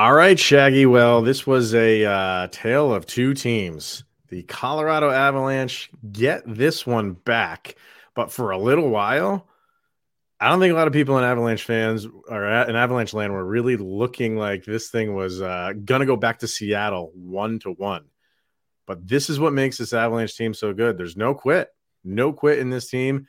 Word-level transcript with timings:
All 0.00 0.14
right, 0.14 0.38
Shaggy. 0.38 0.86
Well, 0.86 1.20
this 1.20 1.46
was 1.46 1.74
a 1.74 2.06
uh, 2.06 2.46
tale 2.46 2.90
of 2.90 3.04
two 3.04 3.34
teams. 3.34 4.04
The 4.30 4.42
Colorado 4.44 5.10
Avalanche 5.10 5.90
get 6.10 6.42
this 6.46 6.86
one 6.86 7.12
back, 7.12 7.74
but 8.14 8.32
for 8.32 8.50
a 8.50 8.56
little 8.56 8.88
while, 8.88 9.46
I 10.40 10.48
don't 10.48 10.58
think 10.58 10.72
a 10.72 10.74
lot 10.74 10.86
of 10.86 10.94
people 10.94 11.18
in 11.18 11.24
Avalanche 11.24 11.64
fans 11.64 12.06
or 12.30 12.46
in 12.46 12.76
Avalanche 12.76 13.12
land 13.12 13.34
were 13.34 13.44
really 13.44 13.76
looking 13.76 14.38
like 14.38 14.64
this 14.64 14.88
thing 14.88 15.14
was 15.14 15.42
uh, 15.42 15.74
gonna 15.84 16.06
go 16.06 16.16
back 16.16 16.38
to 16.38 16.48
Seattle 16.48 17.12
one 17.14 17.58
to 17.58 17.72
one. 17.72 18.06
But 18.86 19.06
this 19.06 19.28
is 19.28 19.38
what 19.38 19.52
makes 19.52 19.76
this 19.76 19.92
Avalanche 19.92 20.34
team 20.34 20.54
so 20.54 20.72
good. 20.72 20.96
There's 20.96 21.18
no 21.18 21.34
quit, 21.34 21.68
no 22.04 22.32
quit 22.32 22.58
in 22.58 22.70
this 22.70 22.88
team, 22.88 23.26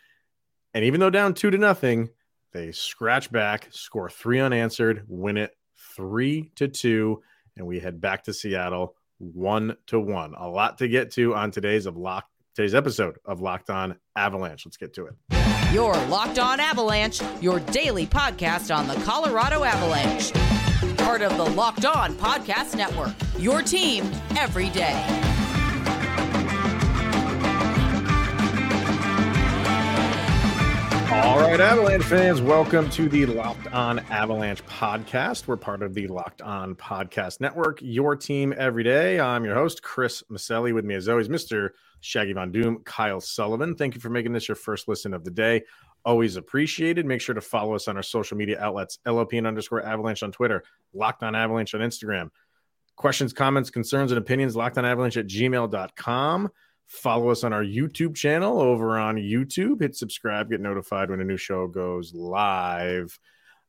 and 0.74 0.86
even 0.86 1.02
though 1.02 1.10
down 1.10 1.34
two 1.34 1.52
to 1.52 1.58
nothing, 1.58 2.12
they 2.54 2.72
scratch 2.72 3.30
back, 3.30 3.68
score 3.72 4.10
three 4.10 4.40
unanswered, 4.40 5.04
win 5.10 5.36
it 5.36 5.54
three 5.96 6.52
to 6.56 6.68
two, 6.68 7.22
and 7.58 7.66
we 7.66 7.80
head 7.80 8.02
back 8.02 8.24
to 8.24 8.34
Seattle 8.34 8.96
one 9.20 9.78
to 9.88 10.00
one. 10.00 10.34
A 10.36 10.48
lot 10.48 10.80
to 10.80 10.88
get 10.88 11.12
to 11.12 11.36
on 11.36 11.52
today's 11.52 11.86
of 11.86 11.96
Lock 11.96 12.26
today's 12.56 12.76
episode 12.76 13.18
of 13.26 13.42
Locked 13.42 13.70
On 13.70 13.96
Avalanche. 14.16 14.66
Let's 14.66 14.78
get 14.78 14.94
to 14.96 15.08
it. 15.08 15.74
Your 15.74 15.94
Locked 16.08 16.40
On 16.40 16.60
Avalanche, 16.60 17.22
your 17.40 17.60
daily 17.60 18.06
podcast 18.06 18.76
on 18.76 18.88
the 18.88 18.96
Colorado 19.06 19.64
Avalanche. 19.64 20.34
Part 20.98 21.22
of 21.22 21.38
the 21.38 21.46
Locked 21.46 21.86
On 21.86 22.14
Podcast 22.16 22.76
Network. 22.76 23.14
Your 23.40 23.62
team 23.62 24.04
every 24.38 24.70
day. 24.70 25.31
All 31.22 31.40
right, 31.40 31.62
Avalanche 31.62 32.04
fans, 32.04 32.42
welcome 32.42 32.90
to 32.90 33.08
the 33.08 33.28
Locked 33.28 33.68
On 33.68 34.00
Avalanche 34.00 34.66
podcast. 34.66 35.46
We're 35.46 35.56
part 35.56 35.84
of 35.84 35.94
the 35.94 36.08
Locked 36.08 36.42
On 36.42 36.74
Podcast 36.74 37.40
Network, 37.40 37.78
your 37.80 38.16
team 38.16 38.56
every 38.58 38.84
day. 38.84 39.20
I'm 39.20 39.46
your 39.46 39.54
host, 39.54 39.84
Chris 39.84 40.24
Maselli. 40.32 40.74
With 40.74 40.84
me, 40.84 40.96
as 40.96 41.08
always, 41.08 41.30
Mr. 41.30 41.70
Shaggy 42.00 42.34
Von 42.34 42.52
Doom, 42.52 42.82
Kyle 42.86 43.22
Sullivan. 43.22 43.76
Thank 43.76 43.94
you 43.94 44.02
for 44.02 44.10
making 44.10 44.34
this 44.34 44.48
your 44.48 44.56
first 44.56 44.88
listen 44.88 45.14
of 45.14 45.24
the 45.24 45.30
day. 45.30 45.62
Always 46.04 46.38
appreciated. 46.38 47.06
Make 47.06 47.22
sure 47.22 47.36
to 47.36 47.42
follow 47.42 47.76
us 47.76 47.88
on 47.88 47.98
our 47.98 48.04
social 48.04 48.36
media 48.36 48.60
outlets, 48.60 48.98
LOPN 49.06 49.48
underscore 49.48 49.86
Avalanche 49.86 50.24
on 50.24 50.32
Twitter, 50.32 50.64
Locked 50.92 51.22
On 51.22 51.36
Avalanche 51.36 51.76
on 51.76 51.82
Instagram. 51.82 52.32
Questions, 52.96 53.32
comments, 53.32 53.70
concerns, 53.70 54.12
and 54.12 54.18
opinions, 54.18 54.56
locked 54.56 54.80
on 54.80 54.86
avalanche 54.86 55.18
at 55.18 55.28
gmail.com. 55.28 56.50
Follow 56.92 57.30
us 57.30 57.46
on 57.46 57.54
our 57.54 57.64
YouTube 57.64 58.16
channel 58.16 58.60
over 58.60 59.00
on 59.00 59.16
YouTube. 59.16 59.80
Hit 59.80 59.96
subscribe, 59.96 60.50
get 60.50 60.60
notified 60.60 61.10
when 61.10 61.22
a 61.22 61.24
new 61.24 61.38
show 61.38 61.66
goes 61.66 62.14
live. 62.14 63.18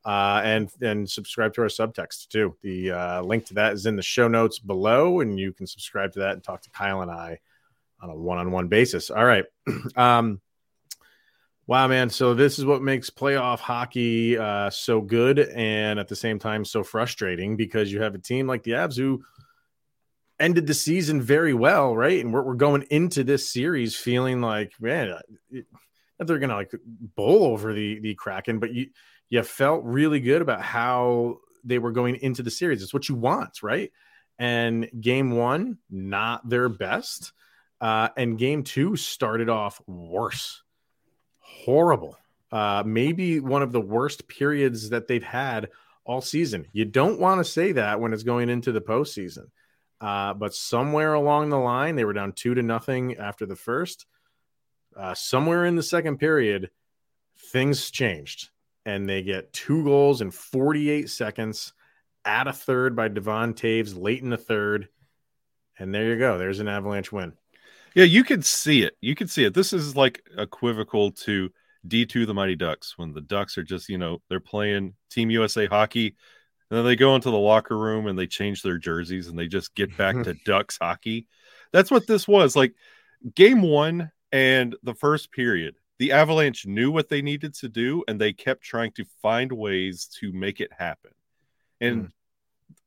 Uh, 0.03 0.41
and 0.43 0.69
and 0.81 1.09
subscribe 1.09 1.53
to 1.53 1.61
our 1.61 1.67
subtext 1.67 2.27
too. 2.27 2.53
The 2.61 2.91
uh, 2.91 3.21
link 3.21 3.45
to 3.45 3.53
that 3.53 3.73
is 3.73 3.85
in 3.85 3.95
the 3.95 4.01
show 4.01 4.27
notes 4.27 4.59
below, 4.59 5.21
and 5.21 5.39
you 5.39 5.53
can 5.53 5.65
subscribe 5.65 6.11
to 6.13 6.19
that 6.19 6.33
and 6.33 6.43
talk 6.43 6.63
to 6.63 6.69
Kyle 6.71 7.01
and 7.01 7.09
I 7.09 7.39
on 8.01 8.09
a 8.09 8.15
one-on-one 8.15 8.67
basis. 8.67 9.09
All 9.09 9.23
right. 9.23 9.45
um, 9.95 10.41
wow, 11.65 11.87
man. 11.87 12.09
So 12.09 12.33
this 12.33 12.59
is 12.59 12.65
what 12.65 12.81
makes 12.81 13.09
playoff 13.09 13.59
hockey 13.59 14.37
uh, 14.37 14.69
so 14.69 14.99
good, 14.99 15.39
and 15.39 15.97
at 15.97 16.09
the 16.09 16.15
same 16.17 16.39
time 16.39 16.65
so 16.65 16.83
frustrating 16.83 17.55
because 17.55 17.89
you 17.89 18.01
have 18.01 18.15
a 18.15 18.19
team 18.19 18.47
like 18.47 18.63
the 18.63 18.71
Avs 18.71 18.97
who 18.97 19.23
ended 20.43 20.67
the 20.67 20.73
season 20.73 21.21
very 21.21 21.53
well, 21.53 21.95
right? 21.95 22.23
And 22.23 22.33
we're, 22.33 22.43
we're 22.43 22.55
going 22.55 22.83
into 22.89 23.23
this 23.23 23.49
series 23.49 23.95
feeling 23.95 24.41
like, 24.41 24.73
man, 24.79 25.15
it, 25.49 25.65
they're 26.19 26.39
gonna 26.39 26.55
like 26.55 26.71
bowl 27.15 27.45
over 27.45 27.73
the 27.73 27.99
the 27.99 28.15
Kraken, 28.15 28.59
but 28.59 28.73
you 28.73 28.87
you 29.29 29.41
felt 29.43 29.83
really 29.83 30.19
good 30.19 30.41
about 30.41 30.61
how 30.61 31.37
they 31.63 31.79
were 31.79 31.91
going 31.91 32.15
into 32.17 32.43
the 32.43 32.51
series. 32.51 32.83
It's 32.83 32.93
what 32.93 33.09
you 33.09 33.15
want, 33.15 33.63
right? 33.63 33.91
And 34.37 34.89
game 34.99 35.31
one, 35.31 35.77
not 35.89 36.47
their 36.47 36.69
best. 36.69 37.31
Uh, 37.79 38.09
and 38.15 38.37
game 38.37 38.63
two 38.63 38.95
started 38.95 39.49
off 39.49 39.81
worse, 39.87 40.61
horrible. 41.39 42.17
Uh, 42.51 42.83
maybe 42.85 43.39
one 43.39 43.63
of 43.63 43.71
the 43.71 43.81
worst 43.81 44.27
periods 44.27 44.89
that 44.91 45.07
they've 45.07 45.23
had 45.23 45.69
all 46.05 46.21
season. 46.21 46.67
You 46.71 46.85
don't 46.85 47.19
want 47.19 47.39
to 47.39 47.51
say 47.51 47.71
that 47.73 47.99
when 47.99 48.13
it's 48.13 48.23
going 48.23 48.49
into 48.49 48.71
the 48.71 48.81
postseason. 48.81 49.47
Uh, 50.03 50.33
but 50.33 50.53
somewhere 50.53 51.13
along 51.13 51.49
the 51.49 51.57
line, 51.57 51.95
they 51.95 52.03
were 52.03 52.11
down 52.11 52.33
two 52.33 52.53
to 52.53 52.61
nothing 52.61 53.15
after 53.15 53.45
the 53.45 53.55
first. 53.55 54.05
Uh, 54.97 55.13
somewhere 55.13 55.65
in 55.65 55.77
the 55.77 55.81
second 55.81 56.17
period, 56.17 56.69
things 57.53 57.89
changed, 57.89 58.49
and 58.85 59.07
they 59.07 59.23
get 59.23 59.53
two 59.53 59.81
goals 59.85 60.19
in 60.19 60.29
48 60.29 61.09
seconds. 61.09 61.71
Add 62.25 62.47
a 62.47 62.53
third 62.53 62.97
by 62.97 63.07
Devon 63.07 63.53
Toews 63.53 63.97
late 63.97 64.21
in 64.21 64.29
the 64.29 64.35
third, 64.35 64.89
and 65.79 65.95
there 65.95 66.09
you 66.09 66.19
go. 66.19 66.37
There's 66.37 66.59
an 66.59 66.67
Avalanche 66.67 67.13
win. 67.13 67.31
Yeah, 67.95 68.03
you 68.03 68.25
could 68.25 68.43
see 68.43 68.83
it. 68.83 68.97
You 68.99 69.15
could 69.15 69.29
see 69.29 69.45
it. 69.45 69.53
This 69.53 69.71
is 69.71 69.95
like 69.95 70.21
equivocal 70.37 71.11
to 71.11 71.49
D2 71.87 72.27
the 72.27 72.33
Mighty 72.33 72.57
Ducks 72.57 72.97
when 72.97 73.13
the 73.13 73.21
Ducks 73.21 73.57
are 73.57 73.63
just, 73.63 73.87
you 73.87 73.97
know, 73.97 74.21
they're 74.27 74.41
playing 74.41 74.95
Team 75.09 75.29
USA 75.29 75.65
hockey 75.65 76.17
and 76.73 76.79
then 76.79 76.85
they 76.85 76.95
go 76.95 77.13
into 77.13 77.29
the 77.29 77.37
locker 77.37 77.77
room 77.77 78.07
and 78.07 78.17
they 78.17 78.25
change 78.25 78.63
their 78.63 78.79
jerseys 78.79 79.27
and 79.27 79.37
they 79.37 79.45
just 79.45 79.75
get 79.75 79.95
back 79.95 80.15
to 80.23 80.33
Ducks 80.43 80.79
hockey. 80.81 81.27
That's 81.71 81.91
what 81.91 82.07
this 82.07 82.27
was. 82.27 82.55
Like 82.55 82.73
game 83.35 83.61
one 83.61 84.11
and 84.31 84.75
the 84.81 84.95
first 84.95 85.31
period, 85.31 85.75
the 85.99 86.13
Avalanche 86.13 86.65
knew 86.65 86.89
what 86.89 87.09
they 87.09 87.21
needed 87.21 87.53
to 87.57 87.69
do 87.69 88.03
and 88.07 88.19
they 88.19 88.33
kept 88.33 88.63
trying 88.63 88.91
to 88.93 89.05
find 89.21 89.51
ways 89.51 90.07
to 90.19 90.33
make 90.33 90.59
it 90.59 90.71
happen. 90.75 91.11
And 91.79 92.05
mm. 92.05 92.11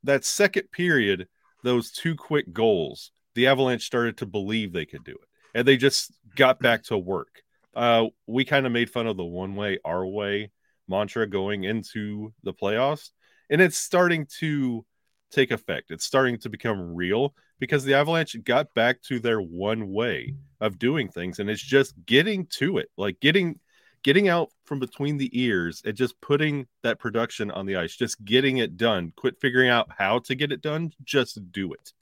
that 0.02 0.25
second 0.25 0.72
period, 0.72 1.28
those 1.62 1.92
two 1.92 2.16
quick 2.16 2.52
goals, 2.52 3.12
the 3.36 3.46
Avalanche 3.46 3.84
started 3.84 4.16
to 4.16 4.26
believe 4.26 4.72
they 4.72 4.86
could 4.86 5.04
do 5.04 5.12
it. 5.12 5.28
And 5.54 5.69
they 5.69 5.76
just 5.76 6.10
got 6.34 6.58
back 6.58 6.82
to 6.86 6.98
work. 6.98 7.41
Uh, 7.72 8.06
we 8.26 8.44
kind 8.44 8.66
of 8.66 8.72
made 8.72 8.91
fun 8.91 9.06
of 9.06 9.16
the 9.16 9.25
one 9.25 9.54
way, 9.54 9.78
our 9.84 10.04
way 10.04 10.50
mantra 10.88 11.28
going 11.28 11.62
into 11.62 12.32
the 12.42 12.52
playoffs 12.52 13.10
and 13.50 13.60
it's 13.60 13.76
starting 13.76 14.26
to 14.38 14.84
take 15.30 15.50
effect. 15.50 15.90
It's 15.90 16.04
starting 16.04 16.38
to 16.38 16.48
become 16.48 16.94
real 16.94 17.34
because 17.58 17.84
the 17.84 17.94
Avalanche 17.94 18.36
got 18.44 18.72
back 18.74 19.02
to 19.02 19.18
their 19.18 19.40
one 19.40 19.90
way 19.90 20.34
of 20.60 20.78
doing 20.78 21.08
things 21.08 21.38
and 21.38 21.50
it's 21.50 21.62
just 21.62 21.94
getting 22.06 22.46
to 22.46 22.78
it. 22.78 22.90
Like 22.96 23.20
getting 23.20 23.58
getting 24.02 24.28
out 24.28 24.50
from 24.64 24.78
between 24.78 25.16
the 25.16 25.30
ears 25.32 25.82
and 25.84 25.96
just 25.96 26.20
putting 26.20 26.66
that 26.82 26.98
production 26.98 27.50
on 27.50 27.66
the 27.66 27.76
ice, 27.76 27.96
just 27.96 28.24
getting 28.24 28.58
it 28.58 28.76
done. 28.76 29.12
Quit 29.16 29.40
figuring 29.40 29.68
out 29.68 29.88
how 29.98 30.20
to 30.20 30.34
get 30.34 30.52
it 30.52 30.62
done, 30.62 30.92
just 31.02 31.40
do 31.50 31.72
it. 31.72 31.92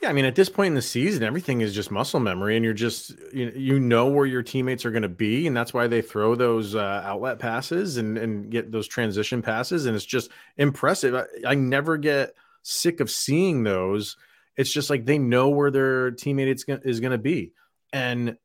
Yeah, 0.00 0.08
I 0.08 0.12
mean, 0.14 0.24
at 0.24 0.34
this 0.34 0.48
point 0.48 0.68
in 0.68 0.74
the 0.74 0.82
season, 0.82 1.22
everything 1.22 1.60
is 1.60 1.74
just 1.74 1.90
muscle 1.90 2.20
memory, 2.20 2.56
and 2.56 2.64
you're 2.64 2.72
just 2.72 3.12
you, 3.34 3.52
you 3.54 3.78
know 3.78 4.06
where 4.06 4.24
your 4.24 4.42
teammates 4.42 4.86
are 4.86 4.90
going 4.90 5.02
to 5.02 5.10
be, 5.10 5.46
and 5.46 5.54
that's 5.54 5.74
why 5.74 5.88
they 5.88 6.00
throw 6.00 6.34
those 6.34 6.74
uh, 6.74 7.02
outlet 7.04 7.38
passes 7.38 7.98
and 7.98 8.16
and 8.16 8.50
get 8.50 8.72
those 8.72 8.88
transition 8.88 9.42
passes, 9.42 9.84
and 9.84 9.94
it's 9.94 10.06
just 10.06 10.30
impressive. 10.56 11.14
I, 11.14 11.24
I 11.50 11.54
never 11.54 11.98
get 11.98 12.34
sick 12.62 13.00
of 13.00 13.10
seeing 13.10 13.62
those. 13.62 14.16
It's 14.56 14.72
just 14.72 14.88
like 14.88 15.04
they 15.04 15.18
know 15.18 15.50
where 15.50 15.70
their 15.70 16.12
teammate 16.12 16.48
is 16.84 17.00
going 17.00 17.12
to 17.12 17.18
be, 17.18 17.52
and 17.92 18.38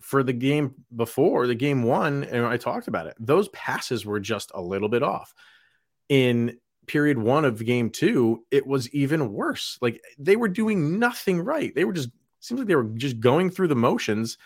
for 0.00 0.22
the 0.22 0.32
game 0.32 0.74
before 0.96 1.46
the 1.46 1.54
game 1.54 1.82
one, 1.82 2.24
and 2.24 2.46
I 2.46 2.56
talked 2.56 2.88
about 2.88 3.08
it, 3.08 3.14
those 3.20 3.48
passes 3.48 4.06
were 4.06 4.20
just 4.20 4.52
a 4.54 4.62
little 4.62 4.88
bit 4.88 5.02
off. 5.02 5.34
In 6.08 6.56
period 6.88 7.18
one 7.18 7.44
of 7.44 7.64
game 7.64 7.90
two, 7.90 8.44
it 8.50 8.66
was 8.66 8.88
even 8.90 9.32
worse. 9.32 9.78
Like 9.80 10.02
they 10.18 10.36
were 10.36 10.48
doing 10.48 10.98
nothing 10.98 11.40
right. 11.40 11.74
They 11.74 11.84
were 11.84 11.92
just 11.92 12.10
seems 12.40 12.58
like 12.58 12.68
they 12.68 12.76
were 12.76 12.84
just 12.84 13.20
going 13.20 13.50
through 13.50 13.68
the 13.68 13.76
motions, 13.76 14.38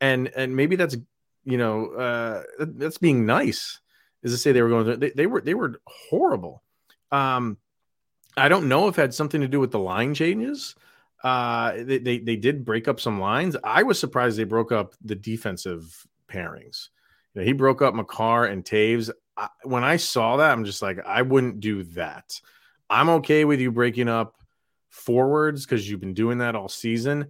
and 0.00 0.28
and 0.36 0.54
maybe 0.54 0.76
that's 0.76 0.96
you 1.44 1.58
know 1.58 1.86
uh, 1.92 2.42
that's 2.58 2.98
being 2.98 3.26
nice 3.26 3.80
is 4.22 4.32
to 4.32 4.38
say 4.38 4.52
they 4.52 4.62
were 4.62 4.68
going 4.68 4.84
through, 4.84 4.96
they, 4.96 5.10
they 5.10 5.26
were 5.26 5.40
they 5.40 5.54
were 5.54 5.80
horrible. 5.86 6.62
Um, 7.10 7.58
I 8.36 8.48
don't 8.48 8.68
know 8.68 8.88
if 8.88 8.98
it 8.98 9.02
had 9.02 9.14
something 9.14 9.40
to 9.40 9.48
do 9.48 9.60
with 9.60 9.70
the 9.70 9.78
line 9.78 10.14
changes. 10.14 10.74
Uh, 11.22 11.72
they, 11.78 11.98
they 11.98 12.18
they 12.18 12.36
did 12.36 12.64
break 12.64 12.88
up 12.88 13.00
some 13.00 13.20
lines. 13.20 13.56
I 13.64 13.82
was 13.82 13.98
surprised 13.98 14.38
they 14.38 14.44
broke 14.44 14.72
up 14.72 14.94
the 15.02 15.14
defensive 15.14 16.06
pairings. 16.28 16.88
You 17.34 17.40
know, 17.40 17.46
he 17.46 17.52
broke 17.52 17.82
up 17.82 17.94
Makar 17.94 18.46
and 18.46 18.64
Toews. 18.64 19.10
I, 19.36 19.48
when 19.64 19.84
I 19.84 19.96
saw 19.96 20.38
that, 20.38 20.50
I'm 20.50 20.64
just 20.64 20.82
like, 20.82 21.04
I 21.04 21.22
wouldn't 21.22 21.60
do 21.60 21.82
that. 21.94 22.40
I'm 22.88 23.08
okay 23.10 23.44
with 23.44 23.60
you 23.60 23.70
breaking 23.70 24.08
up 24.08 24.36
forwards 24.90 25.66
because 25.66 25.88
you've 25.88 26.00
been 26.00 26.14
doing 26.14 26.38
that 26.38 26.54
all 26.54 26.68
season. 26.68 27.28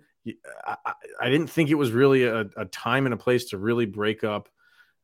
I, 0.67 0.77
I, 0.85 0.93
I 1.21 1.31
didn't 1.31 1.49
think 1.49 1.71
it 1.71 1.75
was 1.75 1.91
really 1.93 2.25
a, 2.25 2.47
a, 2.57 2.65
time 2.67 3.07
and 3.07 3.15
a 3.15 3.17
place 3.17 3.47
to 3.47 3.59
really 3.59 3.87
break 3.87 4.25
up 4.25 4.49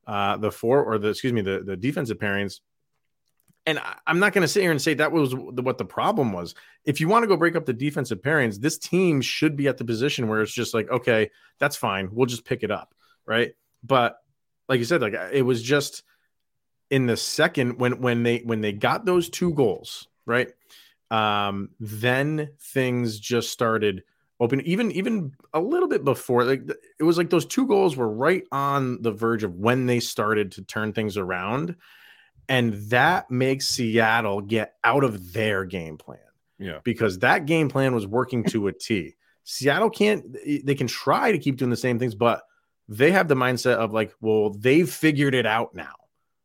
uh, 0.07 0.37
the 0.37 0.51
four 0.51 0.83
or 0.83 0.99
the 0.99 1.09
excuse 1.09 1.33
me 1.33 1.43
the 1.43 1.61
the 1.61 1.77
defensive 1.77 2.19
pairings. 2.19 2.61
And 3.67 3.79
I, 3.79 3.95
am 4.09 4.19
not 4.19 4.33
going 4.33 4.43
to 4.43 4.49
sit 4.49 4.63
here 4.63 4.73
and 4.73 4.83
say 4.83 4.95
that 4.95 5.13
was 5.13 5.31
the, 5.31 5.63
what 5.63 5.79
the 5.79 5.85
problem 5.85 6.33
was. 6.33 6.55
If 6.85 7.01
you 7.01 7.07
want 7.07 7.23
to 7.23 7.29
go 7.29 7.37
break 7.37 7.55
up 7.55 7.65
the 7.65 7.73
defensive 7.73 8.21
pairings, 8.21 8.59
this 8.59 8.79
team 8.79 9.21
should 9.21 9.57
be 9.57 9.69
at 9.69 9.79
the 9.79 9.85
position 9.85 10.27
where 10.27 10.43
it's 10.43 10.53
just 10.53 10.75
like, 10.75 10.91
okay, 10.91 11.31
that's 11.59 11.77
fine. 11.77 12.09
We'll 12.11 12.27
just 12.27 12.45
pick 12.45 12.65
it 12.65 12.73
up, 12.73 12.95
right? 13.25 13.55
But 13.85 14.19
like 14.69 14.81
you 14.81 14.85
said, 14.85 15.03
like 15.03 15.15
it 15.33 15.43
was 15.43 15.63
just 15.63 16.03
in 16.93 17.07
the 17.07 17.17
second 17.17 17.81
when 17.81 18.01
when 18.01 18.23
they 18.23 18.39
when 18.45 18.61
they 18.61 18.73
got 18.73 19.05
those 19.05 19.29
two 19.29 19.53
goals 19.55 20.07
right? 20.27 20.49
Um, 21.11 21.71
then 21.79 22.51
things 22.61 23.19
just 23.19 23.51
started 23.51 24.03
open, 24.41 24.61
even 24.63 24.91
even 24.93 25.33
a 25.53 25.61
little 25.61 25.89
bit 25.89 26.05
before. 26.05 26.45
Like 26.45 26.63
it 26.99 27.05
was 27.05 27.19
like 27.19 27.31
those 27.31 27.47
two 27.47 27.67
goals 27.67 27.97
were 27.97 28.09
right 28.09 28.45
on 28.51 29.03
the 29.03 29.13
verge 29.13 29.45
of 29.45 29.55
when 29.55 29.87
they 29.87 30.01
started 30.01 30.53
to 30.53 30.63
turn 30.63 30.93
things 30.93 31.17
around, 31.17 31.77
and 32.49 32.75
that 32.91 33.31
makes 33.31 33.69
Seattle 33.69 34.41
get 34.41 34.75
out 34.85 35.05
of 35.05 35.33
their 35.33 35.65
game 35.65 35.99
plan. 35.99 36.19
Yeah, 36.59 36.79
because 36.85 37.19
that 37.19 37.47
game 37.47 37.69
plan 37.69 37.95
was 37.95 38.07
working 38.07 38.45
to 38.45 38.69
a 38.69 38.73
T. 38.73 39.17
Seattle 39.45 39.91
can't. 39.91 40.37
They 40.65 40.75
can 40.75 40.87
try 40.87 41.33
to 41.33 41.39
keep 41.39 41.57
doing 41.57 41.71
the 41.71 41.77
same 41.77 41.99
things, 41.99 42.15
but 42.15 42.43
they 42.89 43.11
have 43.11 43.29
the 43.29 43.35
mindset 43.35 43.75
of 43.75 43.93
like, 43.93 44.15
well, 44.21 44.51
they've 44.51 44.89
figured 44.89 45.35
it 45.35 45.47
out 45.47 45.75
now. 45.75 45.95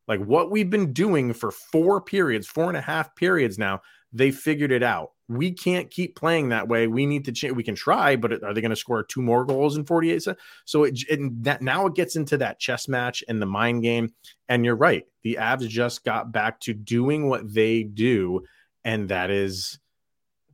Like 0.07 0.21
what 0.21 0.51
we've 0.51 0.69
been 0.69 0.94
doing 0.94 1.33
for 1.33 1.51
four 1.51 2.01
periods, 2.01 2.48
four 2.48 2.69
and 2.69 2.77
a 2.77 2.81
half 2.81 3.15
periods 3.15 3.57
now, 3.57 3.81
they 4.13 4.31
figured 4.31 4.71
it 4.71 4.83
out. 4.83 5.12
We 5.27 5.51
can't 5.51 5.92
keep 5.92 6.15
playing 6.15 6.50
that 6.50 6.69
way. 6.69 6.88
We 6.88 7.06
need 7.06 7.25
to 7.25 7.33
change. 7.33 7.54
We 7.54 7.63
can 7.63 7.75
try, 7.75 8.15
but 8.15 8.44
are 8.44 8.54
they 8.54 8.62
going 8.62 8.69
to 8.69 8.77
score 8.77 9.04
two 9.04 9.21
more 9.21 9.44
goals 9.44 9.75
in 9.75 9.86
48 9.86 10.24
seconds? 10.24 10.42
So 10.63 10.86
it, 10.86 11.00
it, 11.09 11.44
that 11.44 11.62
now 11.62 11.86
it 11.88 11.95
gets 11.95 12.15
into 12.15 12.38
that 12.38 12.59
chess 12.59 12.88
match 12.88 13.24
and 13.27 13.42
the 13.42 13.45
mind 13.45 13.83
game. 13.83 14.13
And 14.48 14.63
you're 14.63 14.77
right. 14.77 15.04
The 15.24 15.38
Avs 15.42 15.68
just 15.68 16.06
got 16.06 16.31
back 16.31 16.62
to 16.62 16.74
doing 16.74 17.27
what 17.27 17.54
they 17.54 17.83
do, 17.83 18.44
and 18.86 19.09
that 19.09 19.30
is 19.30 19.77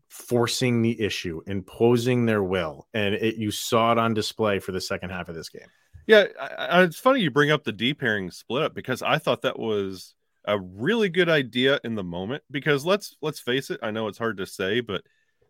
forcing 0.09 0.81
the 0.81 1.00
issue, 1.00 1.41
imposing 1.45 2.25
their 2.25 2.44
will. 2.44 2.88
And 2.95 3.13
it, 3.13 3.35
you 3.35 3.51
saw 3.51 3.91
it 3.91 4.00
on 4.00 4.15
display 4.15 4.57
for 4.57 4.71
the 4.71 4.81
second 4.81 5.11
half 5.11 5.29
of 5.29 5.35
this 5.35 5.50
game. 5.50 5.69
Yeah, 6.07 6.25
I, 6.39 6.47
I, 6.47 6.83
it's 6.83 7.00
funny 7.00 7.21
you 7.21 7.31
bring 7.31 7.51
up 7.51 7.63
the 7.63 7.71
D 7.71 7.94
pairing 7.94 8.31
split 8.31 8.63
up 8.63 8.73
because 8.73 9.01
I 9.01 9.17
thought 9.17 9.44
that 9.44 9.59
was 9.59 10.15
a 10.45 10.59
really 10.59 11.09
good 11.09 11.29
idea 11.29 11.79
in 11.83 11.95
the 11.95 12.03
moment. 12.03 12.44
Because 12.51 12.85
let's 12.85 13.15
let's 13.21 13.39
face 13.39 13.69
it, 13.69 13.79
I 13.81 13.91
know 13.91 14.07
it's 14.07 14.17
hard 14.17 14.38
to 14.38 14.45
say, 14.45 14.81
but 14.81 15.03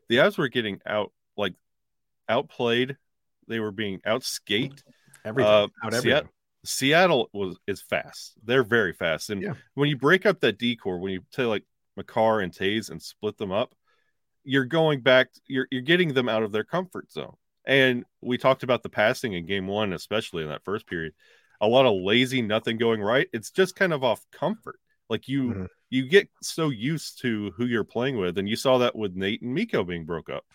the 0.10 0.18
Avs 0.18 0.38
were 0.38 0.50
getting 0.50 0.80
out 0.86 1.12
like 1.38 1.56
outplayed. 2.30 2.98
They 3.48 3.60
were 3.60 3.72
being 3.72 4.00
outskate. 4.02 4.82
Everything 5.26 5.52
uh, 5.52 5.68
out 5.84 5.94
Seattle, 5.94 6.30
Seattle 6.66 7.30
was 7.34 7.58
is 7.68 7.82
fast. 7.82 8.34
They're 8.44 8.64
very 8.64 8.94
fast, 8.94 9.30
and 9.30 9.42
yeah. 9.42 9.54
when 9.74 9.90
you 9.90 9.98
break 9.98 10.26
up 10.26 10.40
that 10.42 10.60
decor, 10.60 11.00
when 11.00 11.14
you 11.14 11.22
take 11.32 11.48
like 11.48 11.66
Makar 11.98 12.42
and 12.42 12.54
Toews 12.54 12.90
and 12.90 13.02
split 13.02 13.38
them 13.38 13.52
up, 13.52 13.74
you're 14.44 14.66
going 14.66 15.02
back. 15.02 15.30
You're 15.48 15.68
you're 15.72 15.82
getting 15.82 16.14
them 16.14 16.30
out 16.30 16.44
of 16.44 16.52
their 16.52 16.64
comfort 16.64 17.12
zone. 17.12 17.36
And 17.66 18.06
we 18.22 18.38
talked 18.38 18.64
about 18.64 18.84
the 18.84 18.90
passing 18.90 19.34
in 19.34 19.46
game 19.46 19.68
one, 19.68 19.94
especially 19.94 20.44
in 20.44 20.50
that 20.50 20.66
first 20.66 20.88
period. 20.88 21.14
A 21.62 21.68
lot 21.68 21.86
of 21.86 22.02
lazy, 22.02 22.42
nothing 22.42 22.78
going 22.78 23.02
right. 23.02 23.28
It's 23.32 23.52
just 23.52 23.76
kind 23.76 23.94
of 23.94 24.04
off 24.04 24.26
comfort. 24.32 24.80
Like 25.10 25.28
you 25.28 25.44
mm-hmm. 25.44 25.66
you 25.90 26.08
get 26.08 26.30
so 26.42 26.70
used 26.70 27.22
to 27.22 27.52
who 27.56 27.66
you're 27.66 27.84
playing 27.84 28.18
with. 28.18 28.38
And 28.38 28.50
you 28.50 28.56
saw 28.56 28.80
that 28.80 28.96
with 28.96 29.16
Nate 29.16 29.42
and 29.42 29.54
Mikko 29.54 29.84
being 29.84 30.06
broke 30.06 30.30
up 30.30 30.46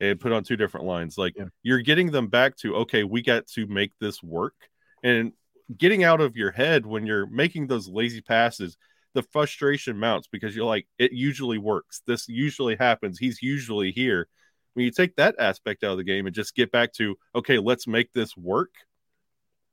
and 0.00 0.20
put 0.20 0.32
on 0.32 0.42
two 0.42 0.56
different 0.56 0.86
lines. 0.86 1.16
Like 1.16 1.34
yeah. 1.36 1.46
you're 1.62 1.80
getting 1.80 2.10
them 2.10 2.28
back 2.28 2.56
to, 2.58 2.76
okay, 2.76 3.04
we 3.04 3.22
got 3.22 3.46
to 3.48 3.66
make 3.66 3.92
this 4.00 4.22
work. 4.22 4.54
And 5.02 5.32
getting 5.76 6.04
out 6.04 6.20
of 6.20 6.36
your 6.36 6.50
head 6.50 6.84
when 6.84 7.06
you're 7.06 7.26
making 7.26 7.66
those 7.66 7.88
lazy 7.88 8.20
passes, 8.20 8.76
the 9.14 9.22
frustration 9.22 9.98
mounts 9.98 10.28
because 10.30 10.54
you're 10.54 10.64
like, 10.64 10.86
it 10.98 11.12
usually 11.12 11.58
works. 11.58 12.02
This 12.06 12.28
usually 12.28 12.76
happens. 12.76 13.18
He's 13.18 13.42
usually 13.42 13.92
here 13.92 14.28
when 14.74 14.84
you 14.84 14.90
take 14.90 15.16
that 15.16 15.34
aspect 15.38 15.84
out 15.84 15.92
of 15.92 15.98
the 15.98 16.04
game 16.04 16.26
and 16.26 16.34
just 16.34 16.54
get 16.54 16.70
back 16.70 16.92
to 16.92 17.16
okay 17.34 17.58
let's 17.58 17.86
make 17.86 18.12
this 18.12 18.36
work 18.36 18.70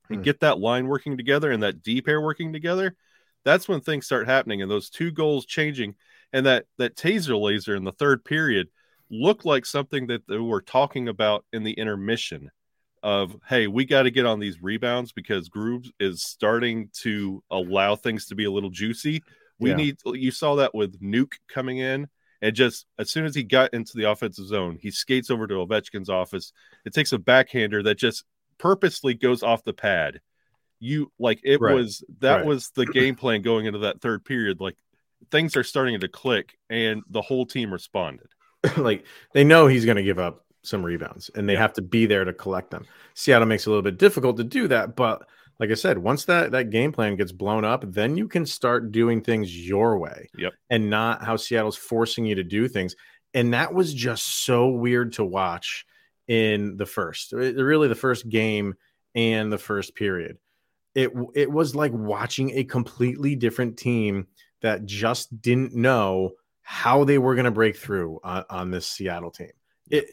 and 0.10 0.18
hmm. 0.18 0.24
get 0.24 0.40
that 0.40 0.60
line 0.60 0.88
working 0.88 1.18
together 1.18 1.52
and 1.52 1.64
that 1.64 1.84
D 1.84 2.02
pair 2.02 2.22
working 2.22 2.54
together 2.54 2.96
that's 3.44 3.68
when 3.68 3.82
things 3.82 4.06
start 4.06 4.28
happening 4.28 4.62
and 4.62 4.70
those 4.70 4.90
two 4.90 5.12
goals 5.12 5.46
changing 5.46 5.96
and 6.34 6.46
that 6.46 6.66
that 6.78 6.96
taser 6.96 7.40
laser 7.40 7.76
in 7.76 7.84
the 7.84 7.92
third 7.92 8.26
period 8.26 8.68
looked 9.10 9.46
like 9.46 9.66
something 9.66 10.08
that 10.08 10.28
they 10.28 10.38
were 10.38 10.62
talking 10.62 11.08
about 11.08 11.46
in 11.54 11.64
the 11.64 11.72
intermission 11.74 12.52
of 13.04 13.36
hey 13.48 13.68
we 13.68 13.86
got 13.86 14.04
to 14.04 14.12
get 14.12 14.26
on 14.26 14.40
these 14.40 14.62
rebounds 14.62 15.12
because 15.12 15.50
grooves 15.50 15.92
is 16.00 16.24
starting 16.24 16.90
to 16.92 17.44
allow 17.52 17.96
things 17.96 18.26
to 18.26 18.36
be 18.36 18.46
a 18.46 18.52
little 18.52 18.72
juicy 18.72 19.22
we 19.60 19.70
yeah. 19.70 19.76
need 19.76 19.98
you 20.06 20.32
saw 20.32 20.56
that 20.56 20.74
with 20.74 21.00
nuke 21.00 21.34
coming 21.48 21.78
in 21.78 22.08
and 22.42 22.56
just 22.56 22.86
as 23.00 23.10
soon 23.10 23.26
as 23.26 23.36
he 23.36 23.44
got 23.44 23.74
into 23.74 23.98
the 23.98 24.10
offensive 24.10 24.46
zone, 24.46 24.78
he 24.82 24.92
skates 24.92 25.30
over 25.30 25.48
to 25.48 25.56
Ovechkin's 25.56 26.10
office. 26.10 26.54
It 26.86 26.94
takes 26.94 27.12
a 27.12 27.18
backhander 27.18 27.84
that 27.84 27.98
just 27.98 28.24
purposely 28.58 29.14
goes 29.14 29.44
off 29.44 29.64
the 29.64 29.74
pad. 29.74 30.22
You 30.80 31.12
like 31.18 31.40
it 31.44 31.60
right. 31.60 31.74
was 31.74 32.04
that 32.20 32.38
right. 32.38 32.46
was 32.46 32.70
the 32.76 32.86
game 32.86 33.16
plan 33.16 33.42
going 33.42 33.66
into 33.66 33.80
that 33.80 34.02
third 34.02 34.24
period. 34.24 34.60
Like 34.60 34.76
things 35.32 35.56
are 35.56 35.64
starting 35.64 36.00
to 36.00 36.08
click, 36.08 36.58
and 36.70 37.02
the 37.10 37.22
whole 37.22 37.46
team 37.46 37.74
responded. 37.74 38.28
like 38.78 39.06
they 39.34 39.44
know 39.44 39.68
he's 39.68 39.86
going 39.86 39.98
to 39.98 40.04
give 40.04 40.20
up 40.20 40.46
some 40.62 40.84
rebounds, 40.84 41.32
and 41.34 41.50
they 41.50 41.54
yeah. 41.54 41.60
have 41.60 41.74
to 41.74 41.82
be 41.82 42.06
there 42.06 42.26
to 42.26 42.34
collect 42.34 42.70
them. 42.70 42.86
Seattle 43.16 43.48
makes 43.48 43.66
it 43.66 43.70
a 43.70 43.72
little 43.72 43.82
bit 43.82 43.98
difficult 43.98 44.38
to 44.38 44.44
do 44.44 44.68
that, 44.68 44.96
but 44.96 45.28
like 45.60 45.72
I 45.72 45.76
said, 45.76 45.98
once 45.98 46.26
that 46.26 46.52
that 46.52 46.70
game 46.70 46.92
plan 46.92 47.16
gets 47.16 47.32
blown 47.32 47.66
up, 47.66 47.84
then 47.88 48.16
you 48.16 48.28
can 48.28 48.46
start 48.46 48.92
doing 48.92 49.22
things 49.22 49.68
your 49.68 49.98
way. 49.98 50.30
Yep. 50.38 50.54
And 50.70 50.90
not 50.90 51.24
how 51.24 51.36
Seattle's 51.36 51.78
forcing 51.78 52.26
you 52.26 52.36
to 52.36 52.44
do 52.44 52.68
things. 52.68 52.96
And 53.34 53.54
that 53.54 53.74
was 53.74 53.94
just 53.94 54.46
so 54.46 54.70
weird 54.70 55.14
to 55.14 55.26
watch 55.26 55.86
in 56.28 56.78
the 56.78 56.86
first, 56.86 57.34
uh, 57.34 57.38
really 57.38 57.88
the 57.88 57.96
first 57.96 58.28
game 58.30 58.76
and 59.16 59.52
the 59.52 59.58
first 59.58 59.96
period. 59.96 60.38
It 60.96 61.12
it 61.36 61.52
was 61.52 61.76
like 61.76 61.92
watching 61.94 62.52
a 62.52 62.64
completely 62.64 63.36
different 63.36 63.78
team 63.78 64.28
that 64.62 64.86
just 64.86 65.42
didn't 65.42 65.76
know 65.76 66.32
how 66.62 67.04
they 67.04 67.18
were 67.18 67.36
going 67.36 67.46
to 67.46 67.52
break 67.52 67.78
through 67.78 68.20
on, 68.24 68.44
on 68.50 68.72
this 68.72 68.88
Seattle 68.88 69.32
team. 69.32 69.52
It 69.90 70.06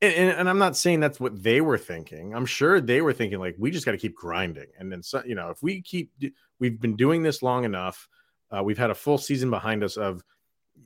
and, 0.00 0.30
and, 0.30 0.48
I'm 0.48 0.58
not 0.58 0.76
saying 0.76 1.00
that's 1.00 1.18
what 1.18 1.42
they 1.42 1.60
were 1.60 1.78
thinking. 1.78 2.34
I'm 2.34 2.46
sure 2.46 2.80
they 2.80 3.00
were 3.00 3.12
thinking 3.12 3.38
like 3.38 3.56
we 3.58 3.70
just 3.70 3.84
got 3.84 3.92
to 3.92 3.98
keep 3.98 4.14
grinding, 4.14 4.68
and 4.78 4.92
then 4.92 5.02
so, 5.02 5.22
you 5.26 5.34
know 5.34 5.50
if 5.50 5.62
we 5.62 5.82
keep 5.82 6.12
we've 6.58 6.80
been 6.80 6.96
doing 6.96 7.22
this 7.22 7.42
long 7.42 7.64
enough, 7.64 8.08
uh, 8.50 8.62
we've 8.62 8.78
had 8.78 8.90
a 8.90 8.94
full 8.94 9.18
season 9.18 9.50
behind 9.50 9.82
us 9.82 9.96
of 9.96 10.22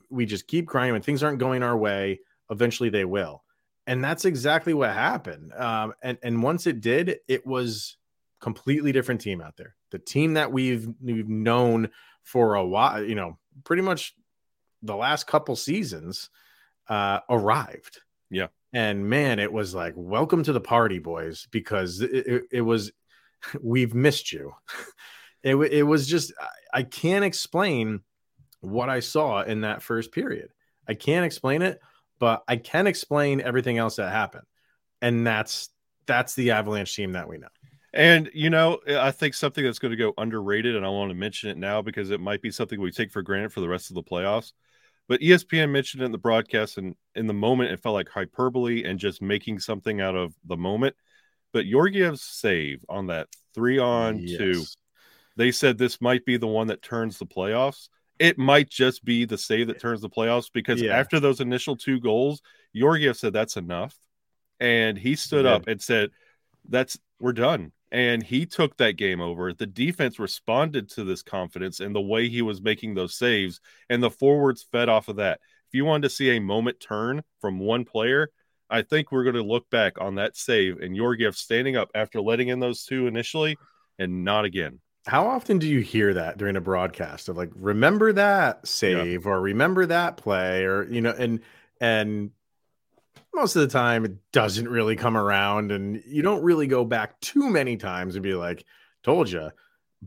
we 0.09 0.25
just 0.25 0.47
keep 0.47 0.65
grinding. 0.65 0.93
When 0.93 1.01
things 1.01 1.21
aren't 1.21 1.39
going 1.39 1.61
our 1.61 1.77
way, 1.77 2.21
eventually 2.49 2.89
they 2.89 3.05
will, 3.05 3.43
and 3.85 4.03
that's 4.03 4.25
exactly 4.25 4.73
what 4.73 4.91
happened. 4.91 5.53
Um, 5.53 5.93
and 6.01 6.17
and 6.23 6.41
once 6.41 6.65
it 6.65 6.81
did, 6.81 7.19
it 7.27 7.45
was 7.45 7.97
completely 8.39 8.91
different 8.91 9.21
team 9.21 9.41
out 9.41 9.57
there. 9.57 9.75
The 9.91 9.99
team 9.99 10.33
that 10.33 10.51
we've 10.51 10.87
we've 11.01 11.29
known 11.29 11.89
for 12.23 12.55
a 12.55 12.65
while, 12.65 13.03
you 13.03 13.15
know, 13.15 13.37
pretty 13.63 13.83
much 13.83 14.15
the 14.81 14.95
last 14.95 15.27
couple 15.27 15.55
seasons 15.55 16.31
uh, 16.89 17.19
arrived. 17.29 17.99
Yeah 18.31 18.47
and 18.73 19.07
man 19.07 19.39
it 19.39 19.51
was 19.51 19.73
like 19.73 19.93
welcome 19.95 20.43
to 20.43 20.51
the 20.51 20.59
party 20.59 20.99
boys 20.99 21.47
because 21.51 22.01
it, 22.01 22.11
it, 22.11 22.43
it 22.51 22.61
was 22.61 22.91
we've 23.61 23.93
missed 23.93 24.31
you. 24.31 24.53
It, 25.45 25.57
it 25.57 25.83
was 25.83 26.07
just 26.07 26.31
I, 26.73 26.83
can't 26.83 27.25
explain 27.25 27.99
what 28.61 28.87
i 28.87 29.01
saw 29.01 29.41
in 29.41 29.59
that 29.59 29.81
first 29.81 30.13
period. 30.13 30.51
I 30.87 30.93
can't 30.93 31.25
explain 31.25 31.61
it 31.61 31.81
but 32.23 32.41
i 32.47 32.55
can 32.55 32.87
explain 32.87 33.41
everything 33.41 33.77
else 33.77 33.97
that 33.97 34.09
happened 34.09 34.45
and 35.01 35.27
that's 35.27 35.67
that's 36.05 36.35
the 36.35 36.51
avalanche 36.51 36.95
team 36.95 37.11
that 37.11 37.27
we 37.27 37.37
know. 37.37 37.49
And 37.93 38.31
you 38.33 38.49
know 38.49 38.79
eh, 38.87 38.97
i 38.97 39.11
think 39.11 39.33
something 39.33 39.65
that's 39.65 39.79
going 39.79 39.91
to 39.91 39.97
go 39.97 40.13
underrated 40.17 40.77
and 40.77 40.85
i 40.85 40.89
want 40.89 41.09
to 41.09 41.15
mention 41.15 41.49
it 41.49 41.57
now 41.57 41.81
because 41.81 42.09
it 42.09 42.21
might 42.21 42.41
be 42.41 42.49
something 42.49 42.79
we 42.79 42.91
take 42.91 43.11
for 43.11 43.21
granted 43.21 43.51
for 43.51 43.59
the 43.59 43.67
rest 43.67 43.91
of 43.91 43.95
the 43.95 44.03
playoffs 44.03 44.53
but 45.07 45.21
ESPN 45.21 45.71
mentioned 45.71 46.01
it 46.01 46.05
in 46.05 46.11
the 46.11 46.17
broadcast, 46.17 46.77
and 46.77 46.95
in 47.15 47.27
the 47.27 47.33
moment, 47.33 47.71
it 47.71 47.81
felt 47.81 47.93
like 47.93 48.09
hyperbole 48.09 48.83
and 48.83 48.99
just 48.99 49.21
making 49.21 49.59
something 49.59 50.01
out 50.01 50.15
of 50.15 50.33
the 50.45 50.57
moment. 50.57 50.95
But 51.51 51.65
Georgiev's 51.65 52.21
save 52.21 52.83
on 52.89 53.07
that 53.07 53.27
three 53.53 53.77
on 53.77 54.19
yes. 54.19 54.37
two, 54.37 54.63
they 55.35 55.51
said 55.51 55.77
this 55.77 56.01
might 56.01 56.25
be 56.25 56.37
the 56.37 56.47
one 56.47 56.67
that 56.67 56.81
turns 56.81 57.19
the 57.19 57.25
playoffs. 57.25 57.89
It 58.19 58.37
might 58.37 58.69
just 58.69 59.03
be 59.03 59.25
the 59.25 59.37
save 59.37 59.67
that 59.67 59.79
turns 59.79 60.01
the 60.01 60.09
playoffs 60.09 60.49
because 60.51 60.81
yeah. 60.81 60.97
after 60.97 61.19
those 61.19 61.41
initial 61.41 61.75
two 61.75 61.99
goals, 61.99 62.41
Georgiev 62.75 63.17
said 63.17 63.33
that's 63.33 63.57
enough. 63.57 63.95
And 64.59 64.97
he 64.97 65.15
stood 65.15 65.45
yeah. 65.45 65.55
up 65.55 65.67
and 65.67 65.81
said, 65.81 66.11
That's 66.69 66.97
we're 67.19 67.33
done 67.33 67.71
and 67.93 68.23
he 68.23 68.47
took 68.47 68.75
that 68.77 68.97
game 68.97 69.21
over. 69.21 69.53
The 69.53 69.67
defense 69.67 70.17
responded 70.17 70.89
to 70.89 71.03
this 71.03 71.21
confidence 71.21 71.79
and 71.79 71.95
the 71.95 72.01
way 72.01 72.27
he 72.27 72.41
was 72.41 72.61
making 72.61 72.95
those 72.95 73.15
saves, 73.15 73.61
and 73.87 74.01
the 74.01 74.09
forwards 74.09 74.65
fed 74.69 74.89
off 74.89 75.07
of 75.07 75.17
that. 75.17 75.39
If 75.67 75.77
you 75.77 75.85
wanted 75.85 76.03
to 76.03 76.09
see 76.09 76.31
a 76.31 76.41
moment 76.41 76.79
turn 76.79 77.21
from 77.39 77.59
one 77.59 77.85
player, 77.85 78.29
I 78.69 78.81
think 78.81 79.11
we're 79.11 79.23
going 79.23 79.35
to 79.35 79.43
look 79.43 79.69
back 79.69 80.01
on 80.01 80.15
that 80.15 80.35
save 80.35 80.79
and 80.79 80.95
Georgiev 80.95 81.37
standing 81.37 81.77
up 81.77 81.91
after 81.93 82.19
letting 82.19 82.47
in 82.47 82.59
those 82.59 82.83
two 82.83 83.05
initially 83.05 83.57
and 83.99 84.23
not 84.23 84.45
again. 84.45 84.79
How 85.05 85.27
often 85.27 85.59
do 85.59 85.67
you 85.67 85.81
hear 85.81 86.15
that 86.15 86.37
during 86.37 86.55
a 86.55 86.61
broadcast 86.61 87.29
of 87.29 87.37
like, 87.37 87.51
remember 87.53 88.13
that 88.13 88.67
save 88.67 89.25
yeah. 89.25 89.31
or 89.31 89.39
remember 89.39 89.85
that 89.85 90.17
play 90.17 90.63
or, 90.63 90.89
you 90.89 91.01
know, 91.01 91.11
and, 91.11 91.41
and 91.79 92.31
most 93.33 93.55
of 93.55 93.61
the 93.61 93.67
time 93.67 94.05
it 94.05 94.13
doesn't 94.31 94.67
really 94.67 94.95
come 94.95 95.17
around 95.17 95.71
and 95.71 96.01
you 96.05 96.21
don't 96.21 96.43
really 96.43 96.67
go 96.67 96.83
back 96.85 97.19
too 97.21 97.49
many 97.49 97.77
times 97.77 98.15
and 98.15 98.23
be 98.23 98.33
like 98.35 98.65
told 99.03 99.29
you 99.29 99.49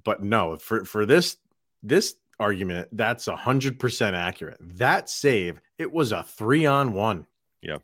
but 0.04 0.22
no 0.22 0.56
for 0.56 0.84
for 0.84 1.06
this 1.06 1.36
this 1.82 2.14
argument, 2.38 2.88
that's 2.92 3.28
a 3.28 3.36
hundred 3.36 3.78
percent 3.78 4.14
accurate. 4.14 4.58
That 4.60 5.08
save, 5.08 5.58
it 5.78 5.90
was 5.90 6.12
a 6.12 6.22
three 6.22 6.66
on 6.66 6.92
one. 6.92 7.26
yeah 7.62 7.78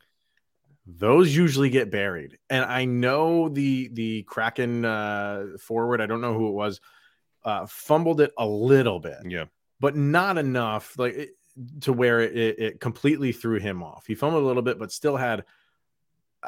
Those 0.85 1.35
usually 1.35 1.69
get 1.71 1.89
buried. 1.89 2.37
And 2.49 2.63
I 2.65 2.85
know 2.85 3.49
the 3.49 3.89
the 3.93 4.23
Kraken 4.23 4.85
uh 4.85 5.45
forward, 5.59 6.01
I 6.01 6.05
don't 6.05 6.21
know 6.21 6.33
who 6.37 6.49
it 6.49 6.53
was, 6.53 6.81
uh 7.43 7.65
fumbled 7.65 8.21
it 8.21 8.31
a 8.37 8.45
little 8.45 8.99
bit, 8.99 9.17
Yeah. 9.25 9.45
but 9.79 9.95
not 9.95 10.37
enough 10.37 10.97
like 10.99 11.15
it, 11.15 11.29
to 11.81 11.93
where 11.93 12.19
it, 12.21 12.59
it, 12.59 12.79
completely 12.79 13.31
threw 13.31 13.59
him 13.59 13.83
off. 13.83 14.05
He 14.07 14.15
fumbled 14.15 14.43
a 14.43 14.47
little 14.47 14.63
bit, 14.63 14.79
but 14.79 14.91
still 14.91 15.17
had 15.17 15.43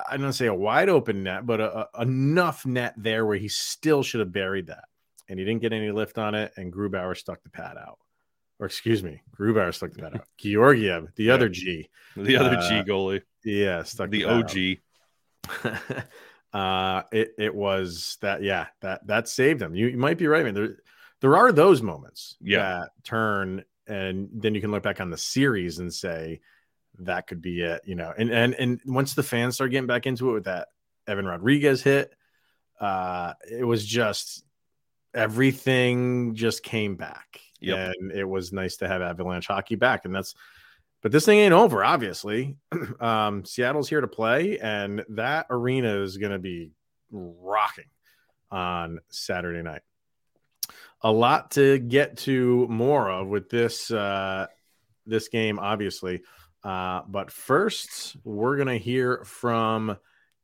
I 0.10 0.18
don't 0.18 0.34
say 0.34 0.48
a 0.48 0.54
wide 0.54 0.90
open 0.90 1.24
net, 1.24 1.46
but 1.46 1.62
a, 1.62 1.88
a- 1.98 2.02
enough 2.02 2.66
net 2.66 2.94
there 2.98 3.26
where 3.26 3.38
he 3.38 3.48
still 3.48 4.04
should 4.04 4.20
have 4.20 4.32
buried 4.34 4.68
that. 4.68 4.86
And 5.30 5.40
he 5.40 5.46
didn't 5.46 5.62
get 5.62 5.74
any 5.74 5.90
lift 5.92 6.18
on 6.18 6.36
it, 6.36 6.52
and 6.58 6.72
Grubauer 6.74 7.16
stuck 7.18 7.42
the 7.44 7.50
pad 7.50 7.78
out. 7.78 7.98
Or 8.60 8.66
excuse 8.66 9.04
me, 9.04 9.22
Grubauer 9.38 9.74
stuck 9.74 9.92
the 9.94 10.02
pad 10.02 10.16
out. 10.16 10.28
Georgiev, 10.38 11.10
the 11.16 11.24
Yeah. 11.26 11.34
other 11.34 11.50
G, 11.50 11.90
The 12.18 12.38
other 12.38 12.58
Uh, 12.58 12.70
G 12.70 12.90
goalie, 12.90 13.22
yeah, 13.44 13.84
stuck 13.84 14.10
the 14.10 14.26
out. 14.26 14.56
OG. 14.56 14.78
uh 16.54 17.04
it 17.12 17.32
it 17.38 17.54
was 17.54 18.18
that 18.22 18.42
yeah 18.42 18.68
that 18.82 19.06
that 19.08 19.28
saved 19.28 19.62
him 19.62 19.76
you, 19.76 19.88
you 19.88 19.98
might 19.98 20.18
be 20.18 20.26
right 20.26 20.44
man 20.46 20.54
there 20.54 20.78
there 21.22 21.36
are 21.36 21.52
those 21.52 21.82
moments 21.82 22.38
Yeah. 22.42 22.60
that 22.80 22.90
turn 23.04 23.64
and 23.88 24.30
then 24.34 24.56
you 24.56 24.62
can 24.62 24.72
look 24.72 24.84
back 24.84 25.02
on 25.02 25.10
the 25.10 25.18
series 25.18 25.80
and 25.80 25.94
say 25.94 26.40
that 27.00 27.28
could 27.28 27.42
be 27.42 27.62
it 27.62 27.82
you 27.86 27.96
know 27.96 28.14
and 28.18 28.32
and 28.32 28.54
and 28.56 28.80
once 28.86 29.14
the 29.14 29.24
fans 29.24 29.56
start 29.56 29.72
getting 29.72 29.88
back 29.88 30.06
into 30.06 30.30
it 30.30 30.34
with 30.34 30.44
that 30.46 30.70
Evan 31.08 31.26
Rodrigues 31.26 31.82
hit 31.82 32.14
uh 32.80 33.34
it 33.50 33.64
was 33.64 33.86
just 33.86 34.44
everything 35.14 36.36
just 36.36 36.62
came 36.64 36.96
back. 36.96 37.40
Yep. 37.62 37.96
and 37.98 38.12
it 38.12 38.26
was 38.26 38.52
nice 38.52 38.78
to 38.78 38.88
have 38.88 39.02
avalanche 39.02 39.48
hockey 39.48 39.76
back 39.76 40.06
and 40.06 40.14
that's 40.14 40.36
but 41.02 41.12
this 41.12 41.26
thing 41.26 41.40
ain't 41.40 41.54
over 41.54 41.84
obviously. 41.84 42.58
Um 43.00 43.46
seattle's 43.46 43.90
here 43.90 44.02
to 44.02 44.08
play 44.08 44.60
and 44.60 45.04
that 45.10 45.48
arena 45.50 46.02
is 46.02 46.18
going 46.18 46.32
to 46.32 46.40
be 46.40 46.72
rocking 47.12 47.86
on 48.52 49.00
saturday 49.10 49.62
night 49.62 49.82
a 51.06 51.12
lot 51.12 51.52
to 51.52 51.78
get 51.78 52.18
to 52.18 52.68
more 52.68 53.12
of 53.12 53.28
with 53.28 53.48
this 53.48 53.92
uh 53.92 54.48
this 55.06 55.28
game 55.28 55.60
obviously 55.60 56.24
uh 56.64 57.02
but 57.08 57.32
first 57.32 58.18
we're 58.24 58.58
to 58.58 58.78
hear 58.78 59.24
from 59.24 59.96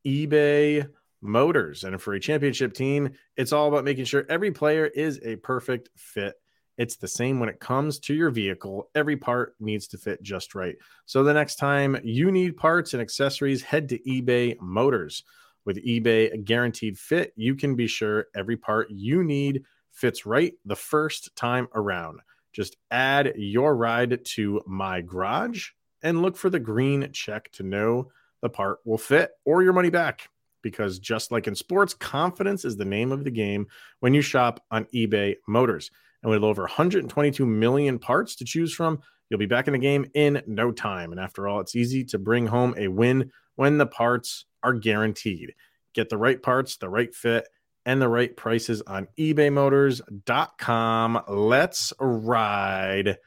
ebay 0.05 0.87
motors 1.19 1.83
and 1.83 1.99
for 1.99 2.13
a 2.13 2.19
championship 2.19 2.73
team 2.73 3.09
it's 3.35 3.51
all 3.51 3.67
about 3.67 3.83
making 3.83 4.05
sure 4.05 4.23
every 4.29 4.51
player 4.51 4.85
is 4.85 5.19
a 5.23 5.35
perfect 5.37 5.89
fit 5.95 6.35
it's 6.77 6.95
the 6.95 7.07
same 7.07 7.39
when 7.39 7.49
it 7.49 7.59
comes 7.59 7.99
to 7.99 8.13
your 8.15 8.31
vehicle. 8.31 8.89
Every 8.95 9.15
part 9.17 9.55
needs 9.59 9.87
to 9.89 9.99
fit 9.99 10.23
just 10.23 10.55
right. 10.55 10.75
So 11.05 11.23
the 11.23 11.33
next 11.33 11.57
time 11.57 11.99
you 12.03 12.31
need 12.31 12.57
parts 12.57 12.93
and 12.93 13.01
accessories, 13.01 13.61
head 13.61 13.89
to 13.89 13.99
eBay 13.99 14.59
Motors. 14.59 15.23
With 15.63 15.85
eBay 15.85 16.43
Guaranteed 16.43 16.97
Fit, 16.97 17.33
you 17.35 17.53
can 17.53 17.75
be 17.75 17.85
sure 17.85 18.25
every 18.33 18.57
part 18.57 18.89
you 18.89 19.23
need 19.23 19.63
fits 19.91 20.25
right 20.25 20.53
the 20.65 20.75
first 20.75 21.35
time 21.35 21.67
around. 21.73 22.21
Just 22.53 22.77
add 22.89 23.33
your 23.37 23.75
ride 23.75 24.25
to 24.25 24.61
My 24.65 25.01
Garage 25.01 25.69
and 26.03 26.21
look 26.21 26.35
for 26.35 26.49
the 26.49 26.59
green 26.59 27.09
check 27.13 27.51
to 27.53 27.63
know 27.63 28.11
the 28.41 28.49
part 28.49 28.79
will 28.85 28.97
fit 28.97 29.31
or 29.45 29.63
your 29.63 29.73
money 29.73 29.89
back. 29.89 30.29
Because 30.61 30.99
just 30.99 31.31
like 31.31 31.47
in 31.47 31.55
sports, 31.55 31.93
confidence 31.93 32.65
is 32.65 32.77
the 32.77 32.85
name 32.85 33.11
of 33.11 33.23
the 33.23 33.31
game 33.31 33.67
when 33.99 34.13
you 34.13 34.21
shop 34.21 34.63
on 34.69 34.85
eBay 34.93 35.35
Motors. 35.47 35.89
And 36.21 36.29
with 36.29 36.43
over 36.43 36.63
122 36.63 37.45
million 37.45 37.97
parts 37.97 38.35
to 38.35 38.45
choose 38.45 38.73
from, 38.73 38.99
you'll 39.29 39.39
be 39.39 39.47
back 39.47 39.67
in 39.67 39.73
the 39.73 39.79
game 39.79 40.05
in 40.13 40.43
no 40.45 40.71
time. 40.71 41.11
And 41.11 41.19
after 41.19 41.47
all, 41.47 41.61
it's 41.61 41.75
easy 41.75 42.03
to 42.05 42.19
bring 42.19 42.45
home 42.45 42.75
a 42.77 42.87
win 42.89 43.31
when 43.55 43.77
the 43.77 43.87
parts 43.87 44.45
are 44.61 44.73
guaranteed. 44.73 45.55
Get 45.93 46.09
the 46.09 46.17
right 46.17 46.41
parts, 46.41 46.77
the 46.77 46.89
right 46.89 47.13
fit, 47.13 47.47
and 47.85 48.01
the 48.01 48.07
right 48.07 48.35
prices 48.35 48.81
on 48.85 49.07
ebaymotors.com. 49.17 51.21
Let's 51.27 51.93
ride. 51.99 53.17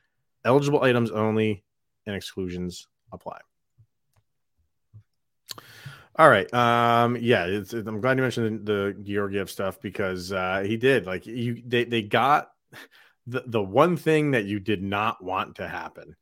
Eligible 0.45 0.83
items 0.83 1.11
only 1.11 1.65
and 2.07 2.15
exclusions 2.15 2.87
apply. 3.13 3.41
All 6.17 6.29
right. 6.29 6.53
Um, 6.55 7.17
yeah, 7.21 7.47
it's, 7.47 7.73
I'm 7.73 8.01
glad 8.01 8.19
you 8.19 8.23
mentioned 8.23 8.67
the 8.67 8.97
Georgiev 9.03 9.51
stuff 9.51 9.81
because 9.81 10.31
uh, 10.31 10.63
he 10.65 10.77
did. 10.77 11.07
Like 11.07 11.27
you, 11.27 11.61
they 11.67 11.85
they 11.85 12.03
got 12.03 12.51
the 13.27 13.43
the 13.47 13.63
one 13.63 13.97
thing 13.97 14.33
that 14.33 14.45
you 14.45 14.61
did 14.61 14.83
not 14.83 15.25
want 15.25 15.57
to 15.57 15.67
happen 15.67 16.15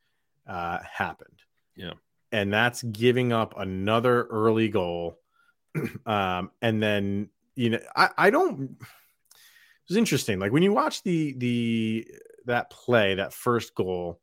uh, 0.46 0.78
happened. 0.82 1.28
Yeah. 1.74 1.94
and 2.30 2.52
that's 2.52 2.82
giving 2.82 3.32
up 3.32 3.54
another 3.56 4.24
early 4.24 4.68
goal. 4.68 5.18
um, 6.06 6.50
and 6.60 6.82
then 6.82 7.30
you 7.54 7.70
know, 7.70 7.80
I 7.96 8.10
I 8.18 8.30
don't. 8.30 8.76
It 8.80 9.88
was 9.88 9.96
interesting. 9.96 10.38
Like 10.38 10.52
when 10.52 10.62
you 10.62 10.72
watch 10.72 11.02
the 11.02 11.34
the 11.36 12.06
that 12.46 12.70
play, 12.70 13.14
that 13.16 13.32
first 13.32 13.74
goal, 13.74 14.20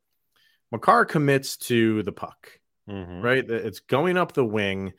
Makar 0.72 1.04
commits 1.04 1.56
to 1.58 2.02
the 2.02 2.12
puck 2.12 2.58
Mhm. 2.88 3.22
right? 3.22 3.48
It's 3.48 3.80
going 3.80 4.16
up 4.16 4.32
the 4.32 4.44
wing. 4.44 4.92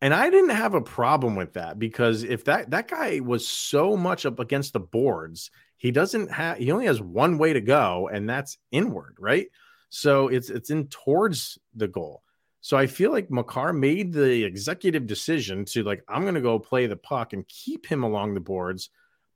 And 0.00 0.12
I 0.12 0.30
didn't 0.30 0.50
have 0.50 0.74
a 0.74 0.80
problem 0.80 1.36
with 1.36 1.52
that 1.54 1.78
because 1.78 2.24
if 2.24 2.44
that 2.46 2.70
that 2.70 2.88
guy 2.88 3.20
was 3.20 3.46
so 3.46 3.96
much 3.96 4.26
up 4.26 4.40
against 4.40 4.72
the 4.72 4.80
boards, 4.80 5.50
he 5.76 5.92
doesn't 5.92 6.30
have 6.32 6.58
he 6.58 6.72
only 6.72 6.86
has 6.86 7.00
one 7.00 7.38
way 7.38 7.52
to 7.52 7.60
go, 7.60 8.08
and 8.08 8.28
that's 8.28 8.58
inward, 8.72 9.16
right? 9.20 9.46
So 9.90 10.28
it's 10.28 10.50
it's 10.50 10.70
in 10.70 10.88
towards 10.88 11.58
the 11.74 11.86
goal. 11.88 12.24
So 12.62 12.76
I 12.76 12.86
feel 12.86 13.10
like 13.10 13.30
Makar 13.30 13.72
made 13.72 14.12
the 14.12 14.44
executive 14.44 15.06
decision 15.06 15.64
to 15.66 15.82
like, 15.82 16.02
I'm 16.08 16.24
gonna 16.24 16.40
go 16.40 16.58
play 16.58 16.86
the 16.86 16.96
puck 16.96 17.32
and 17.32 17.46
keep 17.46 17.86
him 17.86 18.02
along 18.02 18.34
the 18.34 18.40
boards, 18.40 18.88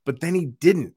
but 0.05 0.19
then 0.19 0.33
he 0.33 0.45
didn't. 0.45 0.95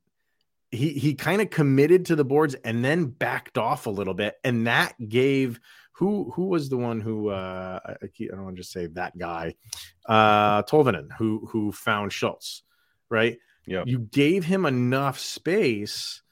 He 0.71 0.91
he 0.91 1.15
kind 1.15 1.43
of 1.43 1.51
committed 1.51 2.07
to 2.07 2.17
the 2.17 2.25
boards 2.25 2.55
and 2.55 2.85
then 2.85 3.07
backed 3.07 3.59
off 3.59 3.87
a 3.87 3.91
little 3.91 4.15
bit, 4.15 4.37
and 4.45 4.69
that 4.69 4.95
gave 5.09 5.59
who 5.95 6.31
who 6.31 6.47
was 6.47 6.69
the 6.69 6.77
one 6.77 7.01
who 7.01 7.29
uh 7.29 7.81
I, 7.85 7.93
I 7.93 8.27
don't 8.31 8.45
want 8.45 8.57
to 8.57 8.63
just 8.63 8.73
say 8.73 8.87
that 8.87 9.19
guy 9.19 9.57
uh 10.07 10.63
Tolvanen 10.63 11.09
who 11.19 11.49
who 11.51 11.73
found 11.73 12.13
Schultz 12.13 12.63
right? 13.11 13.39
Yeah, 13.67 13.85
you 13.85 13.99
gave 13.99 14.45
him 14.45 14.65
enough 14.65 15.19
space 15.19 16.23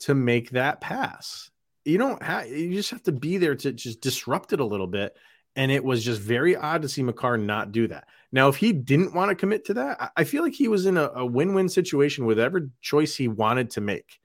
to 0.00 0.14
make 0.14 0.50
that 0.50 0.80
pass. 0.80 1.50
You 1.84 1.98
don't 1.98 2.22
have 2.22 2.48
you 2.48 2.72
just 2.72 2.90
have 2.90 3.02
to 3.04 3.12
be 3.12 3.36
there 3.36 3.54
to 3.56 3.72
just 3.72 4.00
disrupt 4.00 4.52
it 4.52 4.60
a 4.60 4.64
little 4.64 4.86
bit 4.86 5.14
and 5.58 5.72
it 5.72 5.82
was 5.84 6.04
just 6.04 6.20
very 6.20 6.54
odd 6.56 6.82
to 6.82 6.88
see 6.88 7.02
Makar 7.02 7.36
not 7.36 7.72
do 7.72 7.88
that. 7.88 8.06
Now 8.30 8.48
if 8.48 8.56
he 8.56 8.72
didn't 8.72 9.12
want 9.12 9.30
to 9.30 9.34
commit 9.34 9.64
to 9.66 9.74
that 9.74 10.12
I- 10.16 10.24
feel 10.24 10.42
like 10.44 10.54
he 10.54 10.68
was 10.68 10.86
in 10.86 10.96
a, 10.96 11.10
a 11.16 11.26
win-win 11.26 11.68
situation 11.68 12.24
with 12.26 12.38
every 12.38 12.70
choice 12.80 13.16
he 13.16 13.26
wanted 13.28 13.70
to 13.72 13.80
make. 13.80 14.20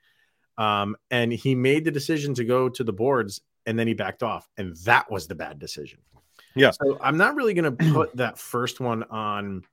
Um 0.58 0.96
and 1.10 1.34
he 1.34 1.56
made 1.56 1.84
the 1.86 1.92
decision 1.92 2.36
to 2.36 2.46
go 2.46 2.70
to 2.70 2.84
the 2.84 2.94
boards 2.94 3.42
and 3.66 3.78
then 3.78 3.88
he 3.88 3.96
backed 3.96 4.22
off 4.22 4.48
and 4.58 4.78
that 4.86 5.10
was 5.12 5.28
the 5.28 5.36
bad 5.36 5.58
decision. 5.60 6.00
Yeah. 6.56 6.70
so 6.70 7.00
i'm 7.02 7.18
not 7.18 7.34
really 7.36 7.56
going 7.56 7.76
to 7.76 7.94
put 7.94 8.16
that 8.18 8.38
first 8.38 8.80
one 8.80 9.02
on 9.04 9.64